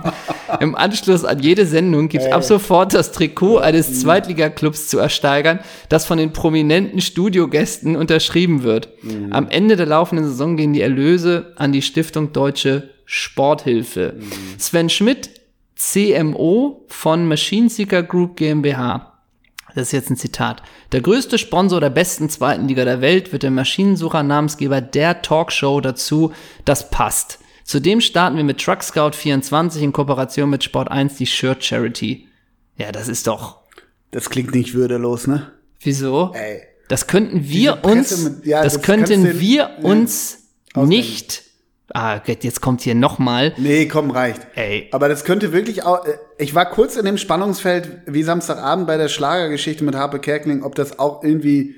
[0.60, 6.06] Im Anschluss an jede Sendung gibt's ab sofort das Trikot eines Zweitligaklubs zu ersteigern, das
[6.06, 8.90] von den prominenten Studiogästen unterschrieben wird.
[9.32, 14.16] Am Ende der laufenden Saison gehen die Erlöse an die Stiftung Deutsche Sporthilfe.
[14.58, 15.30] Sven Schmidt,
[15.76, 19.17] CMO von Machine Seeker Group GmbH.
[19.78, 20.64] Das ist jetzt ein Zitat.
[20.92, 25.80] Der größte Sponsor der besten zweiten Liga der Welt wird der Maschinensucher Namensgeber der Talkshow
[25.82, 26.34] dazu.
[26.66, 27.38] Das passt.
[27.64, 32.28] Zudem starten wir mit Truck Scout 24 in Kooperation mit Sport 1 die Shirt Charity.
[32.78, 33.58] Ja, das ist doch.
[34.10, 35.52] Das klingt nicht würdelos, ne?
[35.82, 36.32] Wieso?
[36.34, 36.62] Ey.
[36.88, 40.40] Das könnten wir uns, mit- ja, das, das könnten wir ja, uns
[40.74, 40.90] ausdenken.
[40.90, 41.44] nicht.
[41.94, 43.54] Ah, Gott, jetzt kommt hier noch mal.
[43.58, 44.46] Nee, komm, reicht.
[44.56, 44.90] Ey.
[44.92, 46.06] Aber das könnte wirklich auch.
[46.06, 50.64] äh, Ich war kurz in dem Spannungsfeld wie Samstagabend bei der Schlagergeschichte mit Harpe Kerkeling,
[50.64, 51.76] ob das auch irgendwie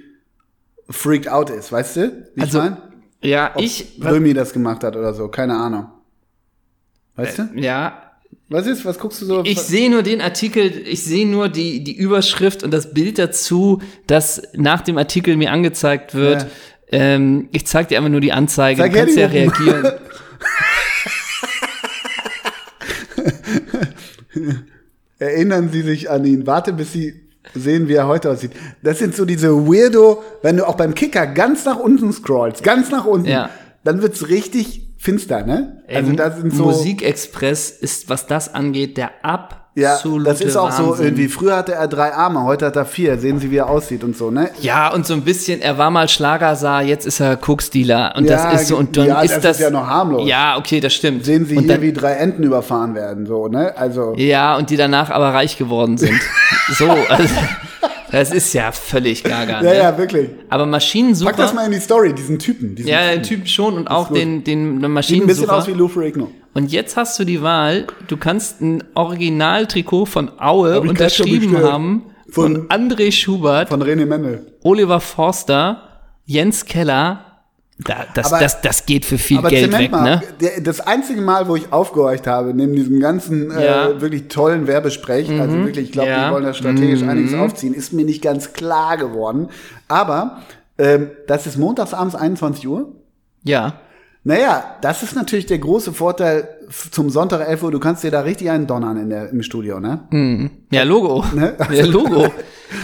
[0.89, 2.27] freaked out ist, weißt du?
[2.35, 2.77] Wie Also, ich mein?
[3.21, 5.87] Ja, ich, Römi das gemacht hat oder so, keine Ahnung.
[7.15, 7.49] Weißt du?
[7.55, 8.13] ja,
[8.47, 8.85] Was ist?
[8.85, 9.43] Was guckst du so?
[9.43, 13.81] Ich sehe nur den Artikel, ich sehe nur die, die Überschrift und das Bild dazu,
[14.07, 16.43] das nach dem Artikel mir angezeigt wird.
[16.43, 16.47] Ja.
[16.91, 19.33] Ähm, ich zeig dir einfach nur die Anzeige, Zeig du kannst ja oben.
[19.35, 19.87] reagieren.
[25.19, 26.47] Erinnern Sie sich an ihn.
[26.47, 27.13] Warte, bis Sie
[27.53, 28.51] sehen, wie er heute aussieht.
[28.83, 32.89] Das sind so diese Weirdo, wenn du auch beim Kicker ganz nach unten scrollst, ganz
[32.91, 33.49] nach unten, Ja.
[33.83, 35.83] dann wird's richtig finster, ne?
[35.87, 39.11] Also Ähm, da sind so Musikexpress ist, was das angeht, der
[39.75, 41.05] ja, absolute das ist auch so Wahnsinn.
[41.05, 41.27] irgendwie.
[41.27, 43.17] Früher hatte er drei Arme, heute hat er vier.
[43.17, 44.49] Sehen Sie, wie er aussieht und so, ne?
[44.61, 48.13] Ja, und so ein bisschen, er war mal Schlagersar, jetzt ist er Koksdealer.
[48.17, 49.57] Und Ja, das ist so, und dann ja, ist das das.
[49.57, 50.27] ist ja noch harmlos.
[50.27, 51.23] Ja, okay, das stimmt.
[51.23, 53.77] Sehen Sie und hier, dann, wie drei Enten überfahren werden, so, ne?
[53.77, 56.19] Also Ja, und die danach aber reich geworden sind.
[56.77, 57.33] so, also,
[58.11, 59.57] das ist ja völlig gaga.
[59.57, 59.77] ja, ne?
[59.77, 60.29] ja, wirklich.
[60.49, 61.29] Aber Maschinensucher.
[61.31, 62.75] Pack das mal in die Story, diesen Typen.
[62.75, 63.13] Diesen Ja, Typen.
[63.13, 65.55] den Typ schon und auch den, den Sieht ein bisschen Maschinensucher.
[65.55, 66.31] aus wie Lou Ferrigno.
[66.53, 72.05] Und jetzt hast du die Wahl, du kannst ein Originaltrikot von Aue Hab unterschrieben haben
[72.29, 74.45] von, Von- André Schubert, Von René Mendel.
[74.63, 75.83] Oliver Forster,
[76.25, 77.25] Jens Keller.
[77.81, 80.21] Da, das, Aber- das, das geht für viel Aber Geld weg, mal, ne?
[80.41, 83.87] der, das einzige Mal, wo ich aufgehorcht habe, neben diesem ganzen Ja.
[83.89, 83.97] Mhm.
[83.97, 86.17] äh, wirklich tollen Werbesprech, also wirklich, ich glaube, Ja.
[86.17, 86.25] Mhm.
[86.27, 89.47] die wollen da strategisch einiges aufziehen, ist mir nicht ganz klar geworden.
[89.87, 90.39] Aber
[90.77, 92.91] ähm, das ist montags abends 21 Uhr.
[93.43, 93.75] Ja.
[94.23, 96.47] Naja, das ist natürlich der große Vorteil
[96.91, 97.71] zum Sonntag 11 Uhr.
[97.71, 100.01] Du kannst dir da richtig einen donnern in der, im Studio, ne?
[100.71, 101.25] Ja, Logo.
[101.33, 101.55] Ne?
[101.71, 102.27] Ja, Logo.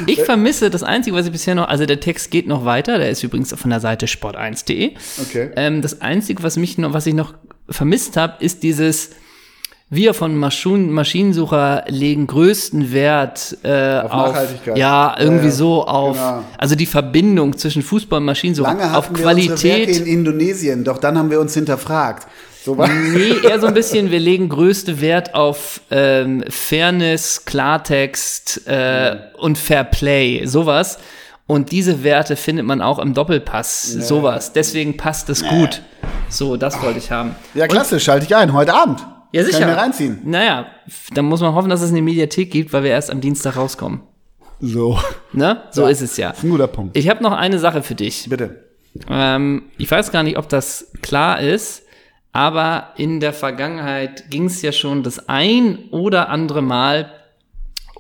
[0.08, 3.10] Ich vermisse das Einzige, was ich bisher noch, also der Text geht noch weiter, der
[3.10, 4.94] ist übrigens von der Seite sport1.de.
[5.22, 5.52] Okay.
[5.56, 7.34] Ähm, das Einzige, was mich noch, was ich noch
[7.70, 9.12] vermisst habe, ist dieses,
[9.90, 14.78] wir von Maschinen, Maschinensucher legen größten Wert äh, auf, Nachhaltigkeit.
[14.78, 15.56] Ja, irgendwie Ja, ja.
[15.56, 16.44] so auf, Genau.
[16.58, 19.90] also die Verbindung zwischen Fußball und Maschinensucher, Lange auf Qualität.
[19.90, 22.28] in Indonesien, doch dann haben wir uns hinterfragt.
[22.64, 29.18] So Nee, eher so ein bisschen, wir legen größte Wert auf ähm, Fairness, Klartext äh,
[29.38, 30.98] und Fair Play, sowas.
[31.48, 34.52] Und diese Werte findet man auch im Doppelpass, sowas.
[34.52, 35.84] Deswegen passt es gut.
[36.28, 37.36] So, das wollte ich haben.
[37.54, 39.06] Ja, klasse, schalte ich ein, heute Abend.
[39.32, 39.60] Ja, sicher.
[39.60, 40.20] Kann ich mir reinziehen.
[40.24, 40.68] Naja,
[41.14, 44.02] dann muss man hoffen, dass es eine Mediathek gibt, weil wir erst am Dienstag rauskommen.
[44.62, 44.98] So,
[45.34, 45.64] Ne?
[45.72, 45.90] So Ja.
[45.90, 46.30] ist es ja.
[46.32, 46.96] ist ein guter Punkt.
[46.98, 48.28] Ich habe noch eine Sache für dich.
[48.30, 48.64] Bitte.
[49.10, 51.84] Ähm, ich weiß gar nicht, ob das klar ist,
[52.32, 57.12] aber in der Vergangenheit ging es ja schon das ein oder andere Mal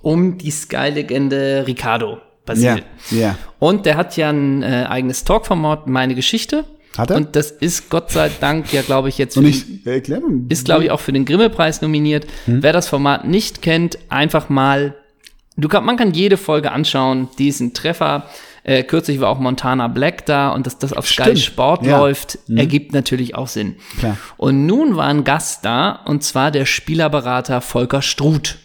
[0.01, 2.83] um die Sky-Legende Ricardo Basil.
[3.11, 3.37] Ja, ja.
[3.59, 6.63] Und der hat ja ein äh, eigenes Talkformat, meine Geschichte.
[6.97, 7.17] Hat er?
[7.17, 10.65] Und das ist Gott sei Dank ja, glaube ich, jetzt Und für ich erkläre ist,
[10.65, 12.25] glaube ich, auch für den Grimme-Preis nominiert.
[12.45, 12.63] Hm?
[12.63, 14.95] Wer das Format nicht kennt, einfach mal.
[15.57, 18.27] Du kann, man kann jede Folge anschauen, die ist ein Treffer.
[18.63, 21.99] Äh, kürzlich war auch Montana Black da und dass das auf Sky Stimmt, Sport ja.
[21.99, 23.75] Läuft, ergibt natürlich auch Sinn.
[23.99, 24.17] Klar.
[24.37, 28.57] Und nun war ein Gast da und zwar der Spielerberater Volker Struth.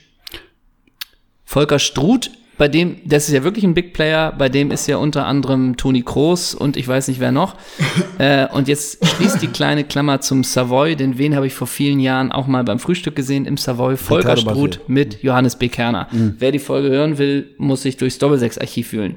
[1.45, 2.31] Volker Struth,
[2.61, 5.79] bei dem, das ist ja wirklich ein Big Player, bei dem ist ja unter anderem
[5.79, 7.57] Toni Kroos und ich weiß nicht wer noch.
[8.19, 12.01] äh, und jetzt schließt die kleine Klammer zum Savoy, denn wen habe ich vor vielen
[12.01, 13.97] Jahren auch mal beim Frühstück gesehen im Savoy?
[13.97, 14.37] Volker.
[14.37, 15.71] Struth mit Johannes B.
[15.71, 16.09] Kerner.
[16.13, 19.15] Wer die Folge hören will, muss sich durchs Doppelsechs-Archiv fühlen.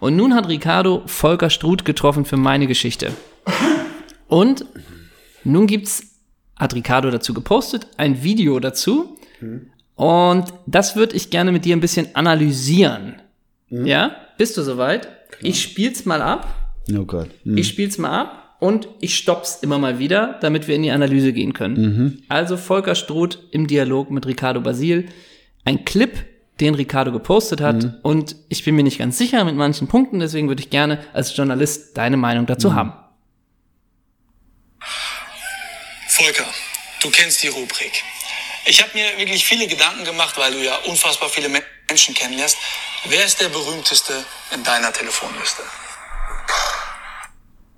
[0.00, 3.12] Und nun hat Ricardo Volker Struth getroffen für meine Geschichte.
[4.26, 4.64] Und
[5.44, 6.02] nun gibt's,
[6.56, 9.16] hat Ricardo dazu gepostet, ein Video dazu.
[9.94, 13.20] Und das würde ich gerne mit dir ein bisschen analysieren.
[13.68, 14.16] Ja?
[14.38, 15.08] Bist du soweit?
[15.40, 16.46] Ich spiel's mal ab.
[16.92, 17.30] Oh Gott.
[17.44, 17.56] Hm.
[17.56, 21.32] Ich spiel's mal ab und ich stopp's immer mal wieder, damit wir in die Analyse
[21.32, 22.22] gehen können.
[22.28, 25.06] Also Volker Struth im Dialog mit Ricardo Basil.
[25.64, 26.24] Ein Clip,
[26.60, 27.98] den Ricardo gepostet hat.
[28.02, 31.36] Und ich bin mir nicht ganz sicher mit manchen Punkten, deswegen würde ich gerne als
[31.36, 32.92] Journalist deine Meinung dazu haben.
[36.08, 36.46] Volker,
[37.02, 38.04] du kennst die Rubrik.
[38.66, 42.56] Ich habe mir wirklich viele Gedanken gemacht, weil du ja unfassbar viele Men- Menschen kennenlernst.
[43.04, 44.12] Wer ist der berühmteste
[44.54, 45.62] in deiner Telefonliste?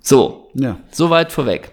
[0.01, 0.77] So, Ja.
[0.91, 1.71] Soweit vorweg.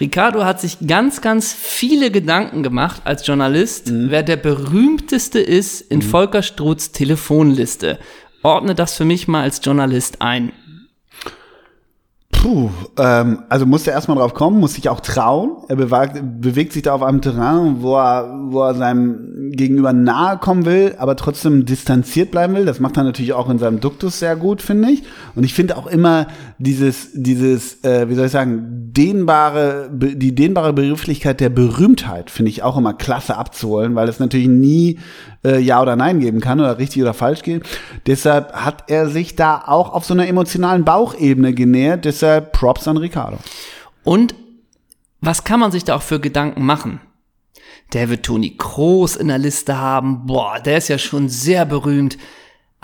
[0.00, 6.00] Ricardo hat sich ganz, ganz viele Gedanken gemacht als Journalist, wer der berühmteste ist in
[6.00, 7.98] Volker Struths Telefonliste.
[8.42, 10.52] Ordne das für mich mal als Journalist ein.
[12.44, 12.68] Puh,
[12.98, 15.52] ähm, also musste er erstmal drauf kommen, muss sich auch trauen.
[15.68, 20.36] Er bewegt, bewegt sich da auf einem Terrain, wo er, wo er seinem Gegenüber nahe
[20.36, 22.66] kommen will, aber trotzdem distanziert bleiben will.
[22.66, 25.04] Das macht er natürlich auch in seinem Duktus sehr gut, finde ich.
[25.34, 26.26] Und ich finde auch immer
[26.58, 32.62] dieses, dieses, äh, wie soll ich sagen, dehnbare, die dehnbare Begrifflichkeit der Berühmtheit finde ich
[32.62, 34.98] auch immer klasse abzuholen, weil es natürlich nie
[35.44, 37.62] äh, Ja oder Nein geben kann oder richtig oder falsch gehen.
[38.06, 42.04] Deshalb hat er sich da auch auf so einer emotionalen Bauchebene genähert.
[42.04, 43.38] Deshalb Props an Ricardo.
[44.02, 44.34] Und
[45.20, 47.00] was kann man sich da auch für Gedanken machen?
[47.92, 50.26] Der wird Toni Kroos in der Liste haben.
[50.26, 52.18] Boah, der ist ja schon sehr berühmt.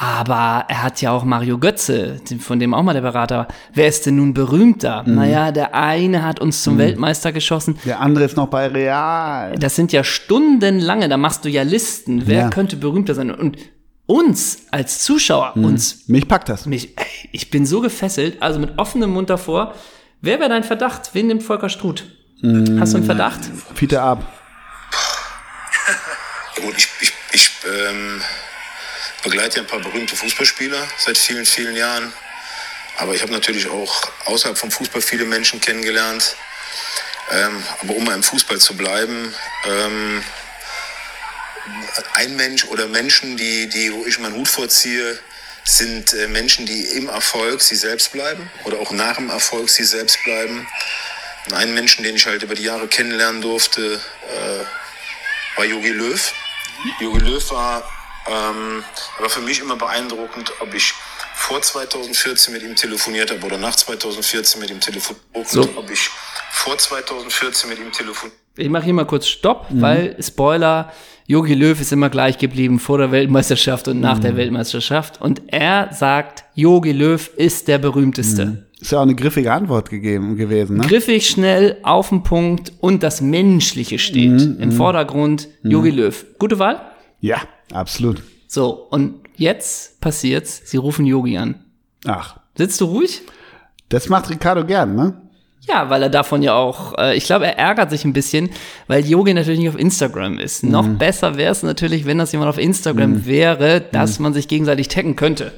[0.02, 3.48] Aber er hat ja auch Mario Götze, von dem auch mal der Berater war.
[3.74, 5.02] Wer ist denn nun berühmter?
[5.06, 7.78] Naja, der eine hat uns zum Weltmeister geschossen.
[7.84, 9.52] Der andere ist noch bei Real.
[9.58, 12.26] Das sind ja stundenlange, da machst du ja Listen.
[12.26, 12.48] Wer Ja.
[12.48, 13.30] könnte berühmter sein?
[13.30, 13.58] Und
[14.06, 16.64] uns als Zuschauer, uns, Mich packt das.
[16.64, 19.74] mich, ey, ich bin so gefesselt, also mit offenem Mund davor.
[20.22, 21.10] Wer wäre dein Verdacht?
[21.12, 22.04] Wen nimmt Volker Struth?
[22.78, 23.40] Hast du einen Verdacht?
[23.74, 24.24] Peter ab.
[26.56, 28.20] Ja gut, ich, ich, ich ähm,
[29.22, 32.12] begleite ein paar berühmte Fußballspieler seit vielen, vielen Jahren.
[32.96, 36.36] Aber ich habe natürlich auch außerhalb vom Fußball viele Menschen kennengelernt.
[37.30, 40.22] Ähm, aber um mal im Fußball zu bleiben, ähm,
[42.14, 45.18] ein Mensch oder Menschen, die, die, wo ich meinen Hut vorziehe,
[45.64, 49.84] sind äh, Menschen, die im Erfolg sie selbst bleiben oder auch nach dem Erfolg sie
[49.84, 50.66] selbst bleiben.
[51.46, 56.32] Und einen Menschen, den ich halt über die Jahre kennenlernen durfte, äh, war Jogi Löw.
[57.00, 58.82] Jogi Löw war, ähm,
[59.18, 60.92] war für mich immer beeindruckend, ob ich
[61.34, 65.46] vor 2014 mit ihm telefoniert habe oder nach 2014 mit ihm telefoniert habe.
[65.48, 65.62] So.
[65.76, 66.08] Ob ich
[66.50, 70.92] vor 2014 mit ihm telefoniert Ich mache hier mal kurz Stopp, weil Spoiler,
[71.26, 75.20] Jogi Löw ist immer gleich geblieben vor der Weltmeisterschaft und nach der Weltmeisterschaft.
[75.20, 78.66] Und er sagt, Jogi Löw ist der berühmteste.
[78.80, 80.86] Ist ja auch eine griffige Antwort gegeben gewesen, ne?
[80.86, 85.48] Griffig, schnell, auf den Punkt und das Menschliche steht Mhm, im Vordergrund.
[85.62, 86.24] Jogi Löw.
[86.38, 86.80] Gute Wahl?
[87.20, 87.42] Ja,
[87.72, 88.22] absolut.
[88.46, 90.62] So, und jetzt passiert's.
[90.64, 91.64] Sie rufen Yogi an.
[92.06, 93.22] Ach, Sitzt du ruhig?
[93.88, 95.20] das macht Ricardo gern, ne?
[95.68, 98.50] Ja, weil er davon ja auch, äh, ich glaube, er ärgert sich ein bisschen,
[98.86, 100.62] weil Yogi natürlich nicht auf Instagram ist.
[100.62, 104.88] Noch besser wäre es natürlich, wenn das jemand auf Instagram wäre, dass man sich gegenseitig
[104.88, 105.52] taggen könnte.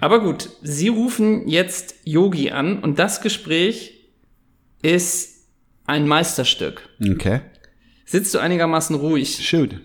[0.00, 3.94] Aber gut, sie rufen jetzt Yogi an und das Gespräch
[4.82, 5.46] ist
[5.86, 6.88] ein Meisterstück.
[7.02, 7.40] Okay.
[8.04, 9.44] Sitzt du einigermaßen ruhig?
[9.46, 9.80] Shoot.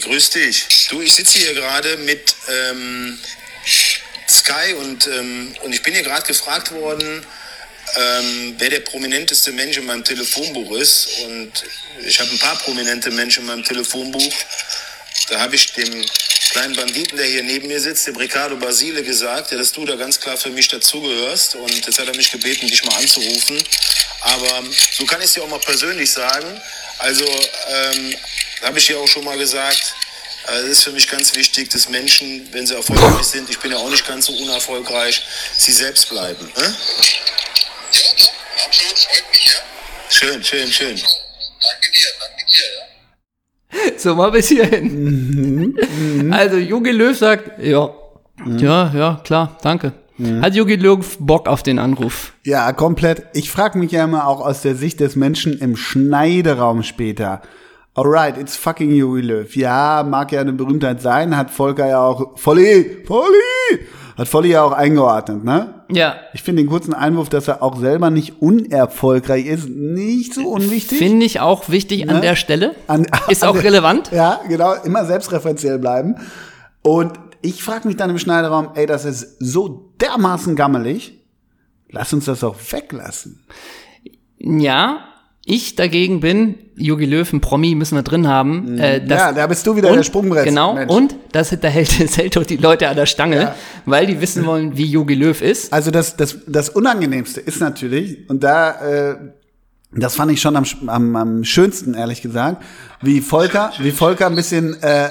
[0.00, 0.88] Grüß dich.
[0.88, 3.18] Du, ich sitze hier gerade mit ähm,
[4.28, 7.26] Sky und, ähm, und ich bin hier gerade gefragt worden,
[7.96, 11.08] ähm, wer der prominenteste Mensch in meinem Telefonbuch ist.
[11.24, 11.52] Und
[12.04, 14.32] ich habe ein paar prominente Menschen in meinem Telefonbuch.
[15.28, 16.04] Da habe ich dem
[16.50, 20.18] kleinen Banditen, der hier neben mir sitzt, dem Ricardo Basile, gesagt, dass du da ganz
[20.18, 21.56] klar für mich dazugehörst.
[21.56, 23.62] Und jetzt hat er mich gebeten, dich mal anzurufen.
[24.20, 26.60] Aber so kann ich es dir auch mal persönlich sagen.
[27.00, 28.14] Also ähm,
[28.62, 29.94] habe ich dir auch schon mal gesagt,
[30.48, 33.72] äh, es ist für mich ganz wichtig, dass Menschen, wenn sie erfolgreich sind, ich bin
[33.72, 35.22] ja auch nicht ganz so unerfolgreich,
[35.56, 36.44] sie selbst bleiben.
[36.44, 36.62] Ne?
[36.62, 39.60] Ja, doch, absolut, freut mich, ja.
[40.10, 40.96] Schön, schön, schön.
[40.96, 43.98] Danke dir, danke dir, ja.
[43.98, 46.30] So, mal bis hierhin.
[46.32, 47.94] Also, Jogi Löw sagt, ja,
[48.58, 49.92] ja, ja, klar, danke.
[50.42, 52.32] Hat Jogi Löw Bock auf den Anruf?
[52.44, 53.24] Ja, komplett.
[53.34, 57.42] Ich frage mich ja immer auch aus der Sicht des Menschen im Schneideraum später.
[57.94, 59.56] Alright, it's fucking Joey Löw.
[59.56, 63.80] Ja, mag ja eine Berühmtheit sein, hat Volker ja auch, Volli, Volli,
[64.16, 65.74] hat Volli ja auch eingeordnet, ne?
[65.90, 70.42] Ja, Ich finde den kurzen Einwurf, dass er auch selber nicht unerfolgreich ist, nicht so
[70.48, 70.98] unwichtig.
[70.98, 72.20] finde ich auch wichtig an Ne?
[72.20, 72.76] der Stelle.
[72.86, 74.10] An- Ist an auch der- relevant.
[74.12, 76.14] Ja, genau, immer selbstreferenziell bleiben.
[76.82, 77.12] Und
[77.42, 81.18] ich frage mich dann im Schneideraum, ey, das ist so dermaßen gammelig,
[81.90, 83.44] lass uns das auch weglassen.
[84.38, 85.04] Ja,
[85.44, 88.78] ich dagegen bin, Jogi Löw, ein Promi müssen wir drin haben.
[88.78, 89.10] Äh, das, Mhm.
[89.10, 90.44] ja, da bist du wieder und, der Sprungbrett.
[90.44, 90.92] Genau, Mensch.
[90.92, 93.54] und das, da hält, das hält doch die Leute an der Stange, Ja.
[93.86, 95.72] weil die wissen wollen, wie Jogi Löw ist.
[95.72, 99.16] Also das, das, das Unangenehmste ist natürlich, und da, äh,
[99.92, 102.62] das fand ich schon am, am, am schönsten, ehrlich gesagt,
[103.02, 105.08] wie Volker, wie Volker ein bisschen, äh,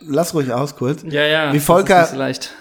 [0.00, 1.02] lass ruhig aus kurz.
[1.08, 2.08] Ja, ja, Wie Volker,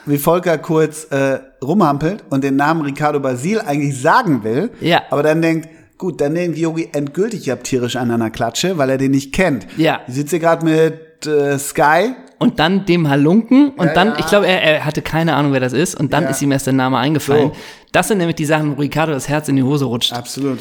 [0.05, 5.01] wie Volker kurz äh, rumhampelt und den Namen Ricardo Basil eigentlich sagen will, Ja.
[5.09, 5.67] aber dann denkt,
[5.97, 9.33] gut, dann denkt Yogi endgültig, ich hab tierisch an einer Klatsche, weil er den nicht
[9.33, 9.67] kennt.
[9.77, 10.01] Ja.
[10.07, 14.19] Ich sitze gerade mit äh, Sky, Und dann dem Halunken und Ja, dann, ja.
[14.19, 16.29] ich glaube, er, er hatte keine Ahnung, wer das ist und dann Ja.
[16.29, 17.49] ist ihm erst der Name eingefallen.
[17.49, 17.55] So.
[17.91, 20.13] Das sind nämlich die Sachen, wo Ricardo das Herz in die Hose rutscht.
[20.13, 20.59] absolut.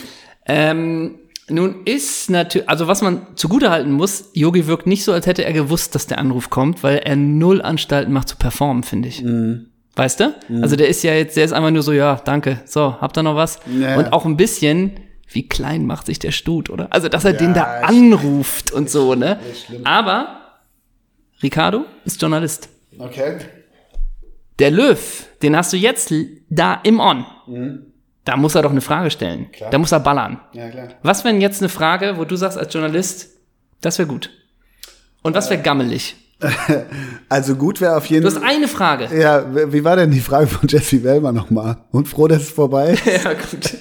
[0.50, 1.16] Ähm,
[1.50, 5.52] nun ist natürlich, also was man zugutehalten muss, Yogi wirkt nicht so, als hätte er
[5.52, 9.22] gewusst, dass der Anruf kommt, weil er null Anstalten macht zu performen, finde ich.
[9.22, 9.66] Mhm.
[9.96, 10.34] Weißt du?
[10.62, 13.24] Also der ist ja jetzt, der ist einfach nur so, ja, danke, so, habt ihr
[13.24, 13.58] noch was?
[13.78, 13.96] Ja.
[13.96, 16.92] Und auch ein bisschen, wie klein macht sich der Stut, oder?
[16.92, 19.38] Also, dass er den da anruft und so, ne?
[19.84, 20.40] Aber
[21.42, 22.68] Ricardo ist Journalist.
[22.98, 23.38] Okay.
[24.58, 26.12] Der Löw, den hast du jetzt
[26.48, 27.24] da im On.
[27.46, 27.86] Mhm.
[28.28, 29.46] Da muss er doch eine Frage stellen.
[29.70, 30.38] Da muss er ballern.
[30.52, 30.88] Ja, klar.
[31.02, 33.30] Was wäre denn jetzt eine Frage, wo du sagst als Journalist,
[33.80, 34.28] das wäre gut?
[35.22, 36.14] Und was wäre gammelig?
[37.30, 39.08] Also gut wäre auf jeden Du hast eine Frage.
[39.18, 41.78] Ja, wie war denn die Frage von Jesse Wellmer nochmal?
[41.90, 43.06] Und froh, dass es vorbei ist?
[43.24, 43.76] Ja, gut.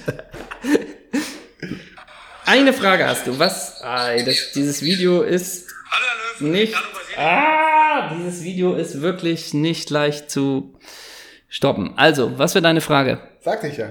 [2.46, 3.38] Eine Frage hast du.
[3.38, 3.82] Was?
[3.84, 5.66] Ei, das, dieses Video ist
[6.40, 6.74] nicht.
[7.18, 10.74] Ah, dieses Video ist wirklich nicht leicht zu
[11.48, 11.92] stoppen.
[11.96, 13.20] Also, was wäre deine Frage?
[13.42, 13.90] Sagte ich ja.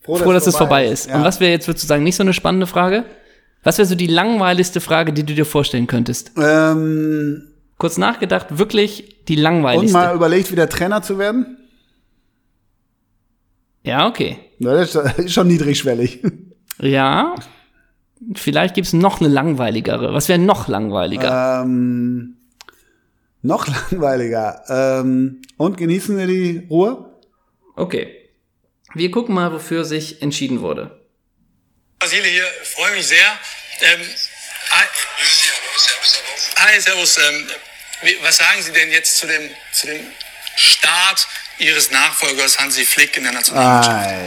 [0.00, 1.08] Froh, dass es vorbei ist.
[1.08, 1.16] Ja.
[1.16, 3.04] Und was wäre jetzt, würdest du sagen, nicht so eine spannende Frage?
[3.62, 6.32] Was wäre so die langweiligste Frage, die du dir vorstellen könntest?
[6.36, 7.42] Ähm,
[7.76, 9.96] Kurz nachgedacht, wirklich die und langweiligste.
[9.96, 11.58] mal überlegt, wieder Trainer zu werden?
[13.82, 14.38] ja, okay.
[14.58, 16.22] Das ist ist schon niedrigschwellig.
[16.80, 17.34] Ja.
[18.34, 20.12] Vielleicht gibt's noch eine langweiligere.
[20.12, 21.62] Was wäre noch langweiliger?
[21.62, 22.36] ähm,
[23.42, 24.62] noch langweiliger.
[24.68, 27.14] Ähm, und genießen wir die Ruhe?
[27.76, 28.08] Okay.
[28.94, 31.00] Wir gucken mal, wofür sich entschieden wurde.
[32.00, 33.38] Basile hier, freue mich sehr.
[33.82, 34.00] Ähm,
[34.70, 34.84] hi,
[36.56, 37.18] hi, Servus.
[37.18, 37.50] Ähm,
[38.22, 40.12] was sagen Sie denn jetzt zu dem, zu dem
[40.56, 41.28] Start
[41.58, 43.96] Ihres Nachfolgers Hansi Flick in der Nationalmannschaft?
[43.96, 44.26] Ei.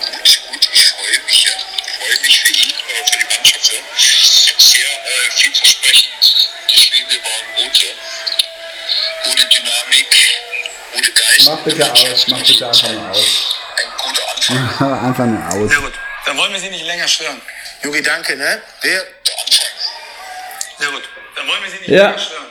[0.00, 1.52] Gut, gut, ich freue mich, ja.
[1.86, 2.74] Ich freue mich für ihn,
[3.10, 3.72] für die Mannschaft.
[3.72, 3.80] Ja.
[4.58, 6.50] Sehr vielversprechend.
[6.70, 7.82] Die Spiele waren gut.
[7.82, 7.90] Ja.
[9.24, 10.14] Gute Dynamik,
[10.94, 11.46] gute Geist.
[11.50, 13.56] Mach bitte aus, mach bitte einfach mal aus.
[13.76, 15.04] Ein guter Anfang.
[15.08, 15.70] Einfach nur aus.
[15.70, 15.92] Sehr gut.
[16.26, 17.36] Dann wollen wir Sie nicht länger stören.
[17.82, 18.58] Jogi, danke, ne?
[18.82, 18.92] Wer?
[18.92, 19.02] Der.
[20.78, 21.02] Sehr gut.
[21.36, 22.06] Dann wollen wir Sie nicht Ja.
[22.08, 22.44] länger stören.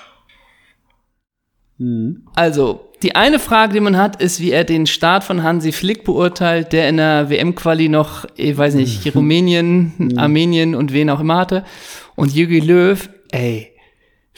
[2.35, 6.03] Also, die eine Frage, die man hat, ist, wie er den Start von Hansi Flick
[6.05, 11.37] beurteilt, der in der WM-Quali noch, ich weiß nicht, Rumänien, Armenien und wen auch immer
[11.37, 11.65] hatte.
[12.15, 13.72] Und Jürgen Löw, ey,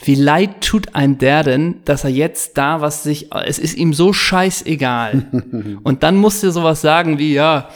[0.04, 3.94] wie leid tut ein der denn, dass er jetzt da was sich, es ist ihm
[3.94, 5.78] so scheißegal.
[5.82, 7.68] und dann musst du sowas sagen wie, ja,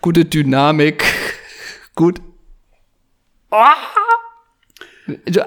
[0.00, 1.04] gute Dynamik,
[1.94, 2.20] gut.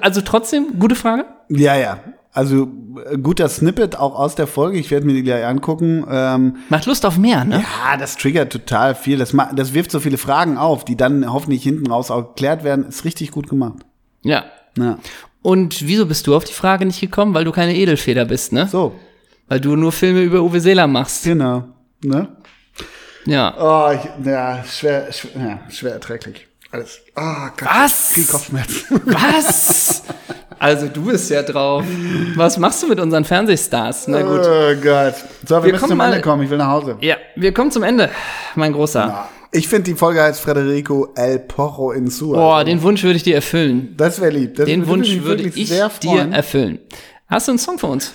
[0.00, 1.26] Also trotzdem, gute Frage.
[1.48, 2.00] Ja, ja.
[2.32, 2.68] Also
[3.08, 4.78] äh, guter Snippet auch aus der Folge.
[4.78, 6.04] Ich werde mir die gleich angucken.
[6.10, 7.62] Ähm, Macht Lust auf mehr, ne?
[7.62, 9.18] ja, das triggert total viel.
[9.18, 12.86] Das, das wirft so viele Fragen auf, die dann hoffentlich hinten raus auch geklärt werden.
[12.88, 13.86] Ist richtig gut gemacht.
[14.22, 14.46] Ja.
[14.76, 14.98] Ja.
[15.44, 17.34] Und wieso bist du auf die Frage nicht gekommen?
[17.34, 18.66] Weil du keine Edelfeder bist, ne?
[18.66, 18.94] So,
[19.46, 21.24] Weil du nur Filme über Uwe Seeler machst.
[21.24, 21.64] genau.
[22.02, 22.28] Ne?
[23.26, 23.54] Ja.
[23.58, 26.46] Oh, ich, ja, schwer, schwer, ja, schwer erträglich.
[26.70, 27.00] Alles.
[27.14, 27.68] Ah, Gott.
[27.70, 28.08] Was?
[28.12, 29.00] Viel Kopfschmerzen.
[29.04, 30.02] Was?
[30.58, 31.84] Also du bist ja drauf.
[32.36, 34.08] Was machst du mit unseren Fernsehstars?
[34.08, 34.40] Na gut.
[34.44, 35.14] Oh Gott.
[35.46, 36.42] So, wir, Wir müssen kommen zum mal- Ende kommen.
[36.42, 36.96] Ich will nach Hause.
[37.00, 38.08] Ja, wir kommen zum Ende,
[38.54, 39.28] mein Großer.
[39.54, 42.36] Ich finde, die Folge heißt Federico El Porro in Sua.
[42.36, 43.94] Boah, den Wunsch würde ich dir erfüllen.
[43.96, 44.56] das wäre lieb.
[44.56, 46.80] Das Den Wunsch würde ich dir erfüllen.
[47.28, 48.12] Hast du einen Song für uns?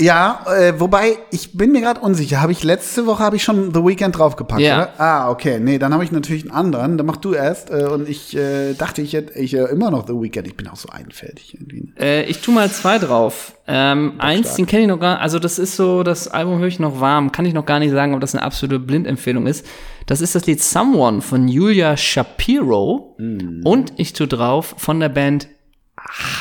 [0.00, 2.40] Ja, äh, wobei ich bin mir gerade unsicher.
[2.42, 4.76] Habe ich letzte Woche habe ich schon The Weeknd draufgepackt, Ja.
[4.76, 5.00] oder?
[5.00, 5.60] Ah, okay.
[5.60, 6.98] Nee, dann habe ich natürlich einen anderen.
[6.98, 7.70] Dann mach du erst.
[7.70, 10.48] Äh, und ich äh, dachte, ich hätte ich, äh, immer noch The Weeknd.
[10.48, 11.92] Ich bin auch so einfältig irgendwie.
[11.96, 13.54] Äh, ich tu mal zwei drauf.
[13.68, 16.80] Ähm, eins, den kenne ich noch gar also das ist so, das Album höre ich
[16.80, 17.30] noch warm.
[17.30, 19.64] Kann ich noch gar nicht sagen, ob das eine absolute Blindempfehlung ist.
[20.06, 23.16] Das ist das Lied Someone von Julia Shapiro.
[23.18, 25.46] Und ich tu drauf von der Band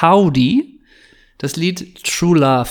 [0.01, 0.79] Howdy
[1.37, 2.69] das Lied True Love.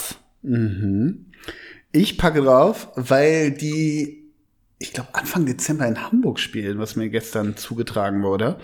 [1.93, 4.30] Ich packe drauf, weil die,
[4.78, 8.59] ich glaube, Anfang Dezember in Hamburg spielen, was mir gestern zugetragen wurde.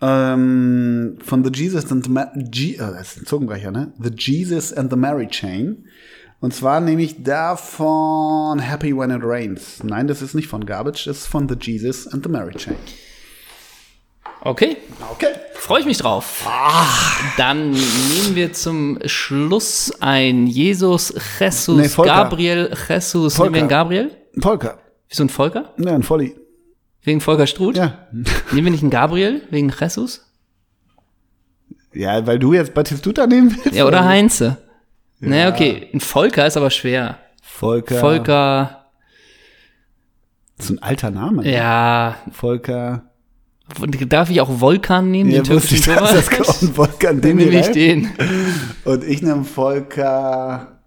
[0.00, 3.92] Ähm, von The Jesus and the Ma G äh, das ist ein Zungenbrecher, ne?
[4.02, 5.86] The Jesus and the Mary Chain.
[6.40, 9.84] Und zwar nehme ich da von Happy When It Rains.
[9.84, 12.74] Nein, das ist nicht von Garbage, das ist von The Jesus and the Mary Chain.
[14.44, 14.76] Okay,
[15.12, 15.28] Okay.
[15.54, 16.44] freue ich mich drauf.
[17.36, 22.12] Dann nehmen wir zum Schluss ein Jesus Jesus Nee, Volker.
[22.14, 23.38] Gabriel Jesus.
[23.38, 24.10] Nehmen wir einen Gabriel?
[24.40, 24.78] Polka.
[25.08, 25.72] Wieso ein Volker?
[25.78, 26.34] Ja, ein Volli.
[27.02, 27.76] Wegen Volker Struth?
[27.76, 28.08] Ja.
[28.12, 30.24] Nehmen wir nicht einen Gabriel wegen Jesus?
[31.92, 33.76] Ja, weil du jetzt Batistuta nehmen willst?
[33.76, 34.56] Ja, oder Heinze.
[35.20, 35.88] Naja, okay.
[35.92, 37.18] Ein Volker ist aber schwer.
[37.42, 38.00] Volker.
[38.00, 38.86] Volker,
[40.56, 41.48] Das ist ein alter Name.
[41.48, 42.16] ja.
[42.32, 43.04] Volker.
[44.08, 46.60] Darf ich auch Volkan nehmen, Ja, den wusste ich, türkischen dass das Torwart?
[46.60, 46.74] kommt.
[46.76, 48.10] Volker Dann nehme ich den.
[48.84, 50.80] Und ich nehme Volker.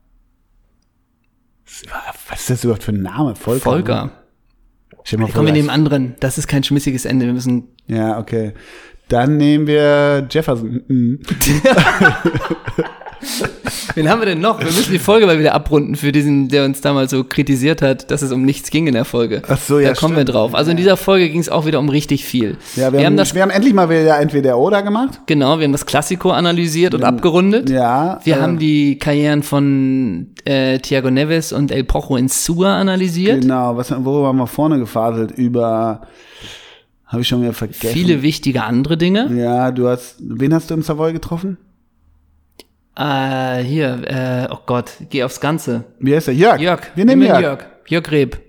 [2.29, 3.36] Was ist das überhaupt für ein Name?
[3.36, 3.61] Volker.
[3.61, 4.11] Volker.
[5.03, 6.15] Stell dir mal vor, Kommen wir nehmen anderen.
[6.19, 7.25] Das ist kein schmissiges Ende.
[7.25, 7.67] Wir müssen.
[7.88, 8.53] Ja, okay.
[9.07, 10.81] Dann nehmen wir Jefferson.
[13.95, 14.59] Wen haben wir denn noch?
[14.59, 18.11] Wir müssen die Folge mal wieder abrunden für diesen, der uns damals so kritisiert hat,
[18.11, 19.41] dass es um nichts ging in der Folge.
[19.47, 20.35] Ach so, ja, Da kommen wir stimmt.
[20.35, 20.53] drauf.
[20.53, 22.57] Also in dieser Folge ging es auch wieder um richtig viel.
[22.75, 25.21] Ja, wir, haben, das, wir haben endlich mal wieder entweder oder gemacht.
[25.25, 27.69] genau, wir haben das Klassiko analysiert und abgerundet.
[27.69, 28.19] Ja.
[28.23, 33.41] Wir äh, haben die Karrieren von äh, Thiago Neves und El Pocho in Sua analysiert.
[33.41, 35.31] Genau, was, worüber haben wir vorne gefaselt?
[35.31, 36.01] Über.
[37.05, 37.93] Habe ich schon wieder vergessen.
[37.93, 39.31] Viele wichtige andere Dinge.
[39.35, 40.15] Ja, du hast.
[40.19, 41.57] Wen hast du im Savoy getroffen?
[42.97, 45.83] Äh, hier, äh, oh Gott, geh aufs Ganze.
[45.99, 46.33] Wie heißt der?
[46.35, 46.59] Jörg.
[46.61, 46.81] Jörg.
[46.95, 47.41] Wir nehmen Jörg.
[47.41, 47.65] Jörg.
[47.87, 48.41] Jörg Reb.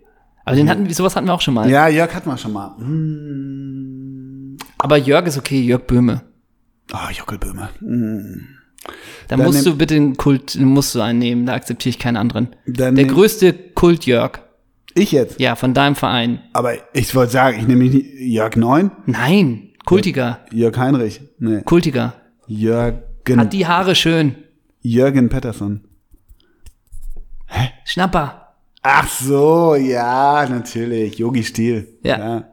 [0.45, 1.69] Aber den hatten, wir- sowas hatten wir auch schon mal.
[1.69, 2.77] Ja, Jörg hatten wir schon mal.
[2.79, 4.57] Hm.
[4.79, 6.23] Aber Jörg ist okay, Jörg Böhme.
[6.93, 7.69] Oh, Jockelböhme.
[7.81, 8.47] Hm.
[9.27, 12.51] Da Dann musst du bitte den Kult, musst du einnehmen, da akzeptiere ich keinen anderen.
[12.67, 14.39] Der größte Kult Jörg.
[14.95, 15.41] Ich jetzt.
[15.41, 16.39] Ja, von deinem Verein.
[16.53, 20.39] Aber ich wollte sagen, ich nehme nicht Jörg Neun, Nein, Kultiger.
[20.53, 21.21] Jörg Heinrich.
[21.39, 21.63] Nee.
[21.63, 22.15] Kultiger.
[23.27, 24.37] Jürgen, Hat die Haare schön.
[24.83, 25.81] Jürgen Pettersson.
[27.85, 28.55] Schnapper.
[28.83, 31.19] Ach so, ja, natürlich.
[31.19, 31.89] Yogi Stiel.
[32.03, 32.45] Ja.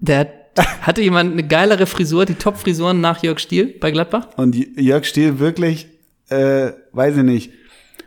[0.00, 0.30] Der hat,
[0.82, 4.28] hatte jemand eine geilere Frisur, die Top-Frisuren nach Jörg Stiel bei Gladbach?
[4.36, 5.88] Und Jörg Stiel wirklich,
[6.28, 7.52] äh, weiß ich nicht,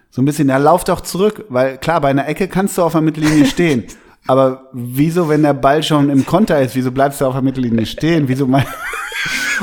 [0.09, 2.91] so ein bisschen, er lauft doch zurück, weil klar, bei einer Ecke kannst du auf
[2.91, 3.85] der Mittellinie stehen.
[4.27, 7.85] Aber wieso, wenn der Ball schon im Konter ist, wieso bleibst du auf der Mittellinie
[7.85, 8.27] stehen?
[8.27, 8.65] Wieso mal?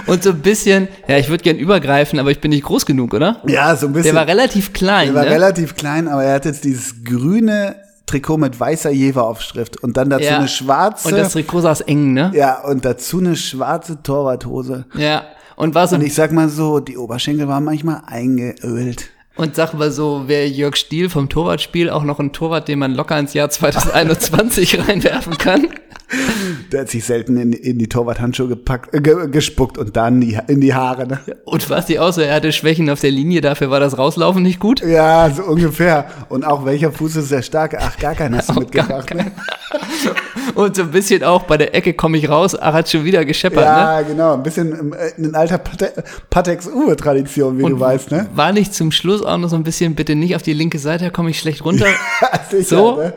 [0.07, 3.15] Und so ein bisschen, ja, ich würde gern übergreifen, aber ich bin nicht groß genug,
[3.15, 3.43] oder?
[3.47, 4.15] Ja, so ein bisschen.
[4.15, 5.31] Der war relativ klein, Der war ne?
[5.31, 7.77] relativ klein, aber er hat jetzt dieses grüne
[8.07, 10.39] Trikot mit weißer Jever-Aufschrift und dann dazu ja.
[10.39, 11.09] eine schwarze.
[11.09, 12.31] Und das Trikot saß eng, ne?
[12.35, 14.87] ja, und dazu eine schwarze Torwarthose.
[14.95, 15.25] Ja.
[15.57, 19.11] Und war so, Und ich sag mal so, die Oberschenkel waren manchmal eingeölt.
[19.37, 22.95] und sag mal so, wäre Jörg Stiel vom Torwartspiel auch noch ein Torwart, den man
[22.95, 25.67] locker ins Jahr 2021 reinwerfen kann?
[26.73, 30.39] Der hat sich selten in, in die Torwarthandschuhe gepackt, äh, ge, gespuckt und dann die,
[30.49, 31.07] in die Haare.
[31.07, 31.21] Ne?
[31.45, 34.61] Und was die außer er hatte Schwächen auf der Linie, dafür war das Rauslaufen nicht
[34.61, 34.81] gut.
[34.81, 36.07] Ja, so ungefähr.
[36.29, 37.79] Und auch welcher Fuß ist der starke?
[37.81, 39.15] Ach, gar keinen hast du mitgebracht.
[39.15, 39.33] Ne?
[40.55, 43.25] Und so ein bisschen auch bei der Ecke komme ich raus, ach, hat schon wieder
[43.25, 43.65] gescheppert, ne?
[43.65, 44.35] Ja, genau.
[44.35, 45.93] Ein bisschen äh, in alter Pate-
[46.31, 48.27] Patex-Uwe-Tradition, wie du weißt, ne?
[48.35, 51.05] War nicht zum Schluss auch noch so ein bisschen, bitte nicht auf die linke Seite,
[51.05, 51.87] da komme ich schlecht runter.
[52.51, 52.97] Sicher, So?
[52.97, 53.13] Ne?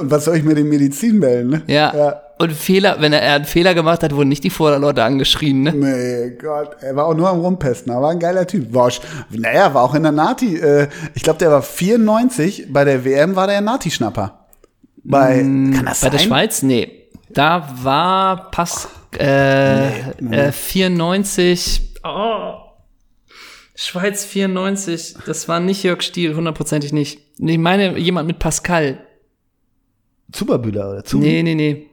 [0.00, 1.62] Und was soll ich mit dem Medizin melden, ne?
[1.66, 1.94] Ja.
[1.96, 2.20] ja.
[2.38, 5.72] Und Fehler, wenn er, er einen Fehler gemacht hat, wurden nicht die Vorderleute angeschrien, ne?
[5.72, 8.74] Nee, Gott, er war auch nur am Rumpesten, aber war ein geiler Typ.
[8.74, 8.90] War,
[9.30, 10.56] naja, war auch in der Nati.
[10.58, 14.38] Äh, ich glaube, der war 94, bei der WM war der Nati-Schnapper.
[15.04, 16.28] Bei, kann das Bei der sein?
[16.28, 16.62] Schweiz?
[16.62, 17.08] Nee.
[17.30, 18.88] Da war Pass,
[19.18, 22.54] äh, Äh, 94, oh.
[23.74, 27.20] Schweiz 94, das war nicht Jörg Stiel, hundertprozentig nicht.
[27.38, 28.98] Nee, Ich meine, jemand mit Pascal.
[30.30, 31.24] Zuberbühler oder Zuber?
[31.24, 31.86] Nee, nee, nee.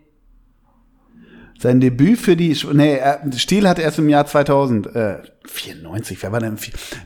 [1.58, 6.32] Sein Debüt für die, nee, er, Stiel hatte erst im Jahr 2000, äh, 94, wer
[6.32, 6.58] war denn?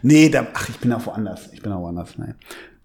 [0.03, 2.35] Nee, da, ach, ich bin auch woanders, ich bin auch woanders, nein.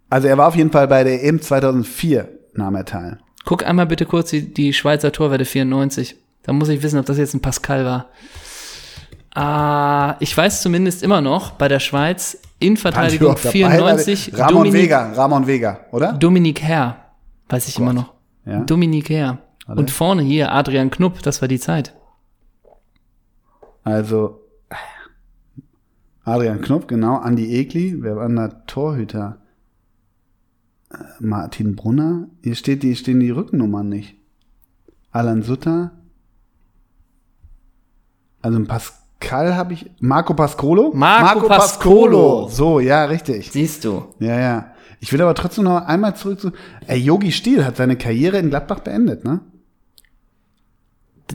[0.08, 3.18] Also er war auf jeden Fall bei der EM 2004, nahm er teil.
[3.44, 6.16] Guck einmal bitte kurz die, die Schweizer Torwerte 94.
[6.42, 8.06] Da muss ich wissen, ob das jetzt ein Pascal war.
[9.34, 14.82] Ah, ich weiß zumindest immer noch, bei der Schweiz ich auch dabei, 94, Ramon Dominik,
[14.82, 16.12] Vega, Ramon Vega, oder?
[16.14, 16.96] Dominik Herr.
[17.48, 18.12] Weiß ich immer noch.
[18.44, 18.60] Ja.
[18.64, 19.38] Dominik Herr.
[19.66, 21.94] Und vorne hier Adrian Knupp, das war die Zeit.
[23.84, 24.40] Also
[26.24, 29.38] Adrian Knopf, genau, Andi Egli, wer war denn da Torhüter?
[31.20, 34.16] Martin Brunner, hier steht die, stehen die Rückennummern nicht.
[35.10, 35.92] Alan Sutter.
[38.40, 39.90] Also ein Pascal habe ich.
[40.00, 40.92] Marco Pascolo?
[40.94, 42.48] Marco Pascolo.
[42.48, 43.50] So, ja, richtig.
[43.50, 44.14] Siehst du.
[44.18, 44.72] Ja, ja.
[45.00, 46.52] Ich will aber trotzdem noch einmal zurück zu.
[46.86, 49.40] Ey, Yogi Stiel hat seine Karriere in Gladbach beendet, ne?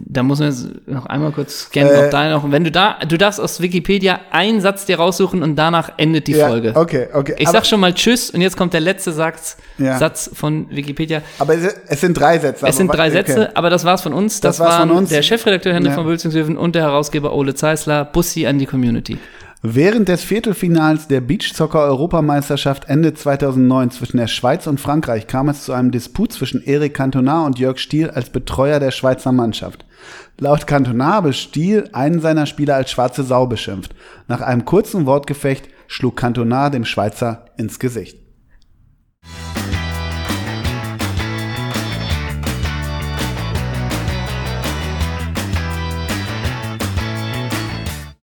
[0.05, 2.97] Da muss man jetzt noch einmal kurz scannen, Äh, ob da noch, wenn du da,
[3.07, 6.73] du darfst aus Wikipedia einen Satz dir raussuchen und danach endet die Ja, Folge.
[6.75, 7.35] okay, okay.
[7.37, 9.97] Ich sag schon mal Tschüss und jetzt kommt der letzte Satz, Ja.
[9.97, 11.21] Satz von Wikipedia.
[11.39, 12.65] Aber es, es sind drei Sätze.
[12.67, 13.11] Es sind drei okay.
[13.25, 14.41] Sätze, aber das war's von uns.
[14.41, 15.09] Das, Das war's waren von uns.
[15.09, 15.95] der Chefredakteur Henrik Ja.
[15.95, 18.05] von Bülzingshöfen und der Herausgeber Ole Zeisler.
[18.05, 19.17] Bussi an die Community.
[19.65, 25.71] Während des Viertelfinals der Beachsoccer-Europameisterschaft Ende 2009 zwischen der Schweiz und Frankreich kam es zu
[25.71, 29.85] einem Disput zwischen Eric Cantona und Jörg Stiel als Betreuer der Schweizer Mannschaft.
[30.37, 33.95] Laut Cantona habe Stiel einen seiner Spieler als schwarze Sau beschimpft.
[34.27, 38.19] Nach einem kurzen Wortgefecht schlug Cantona dem Schweizer ins Gesicht.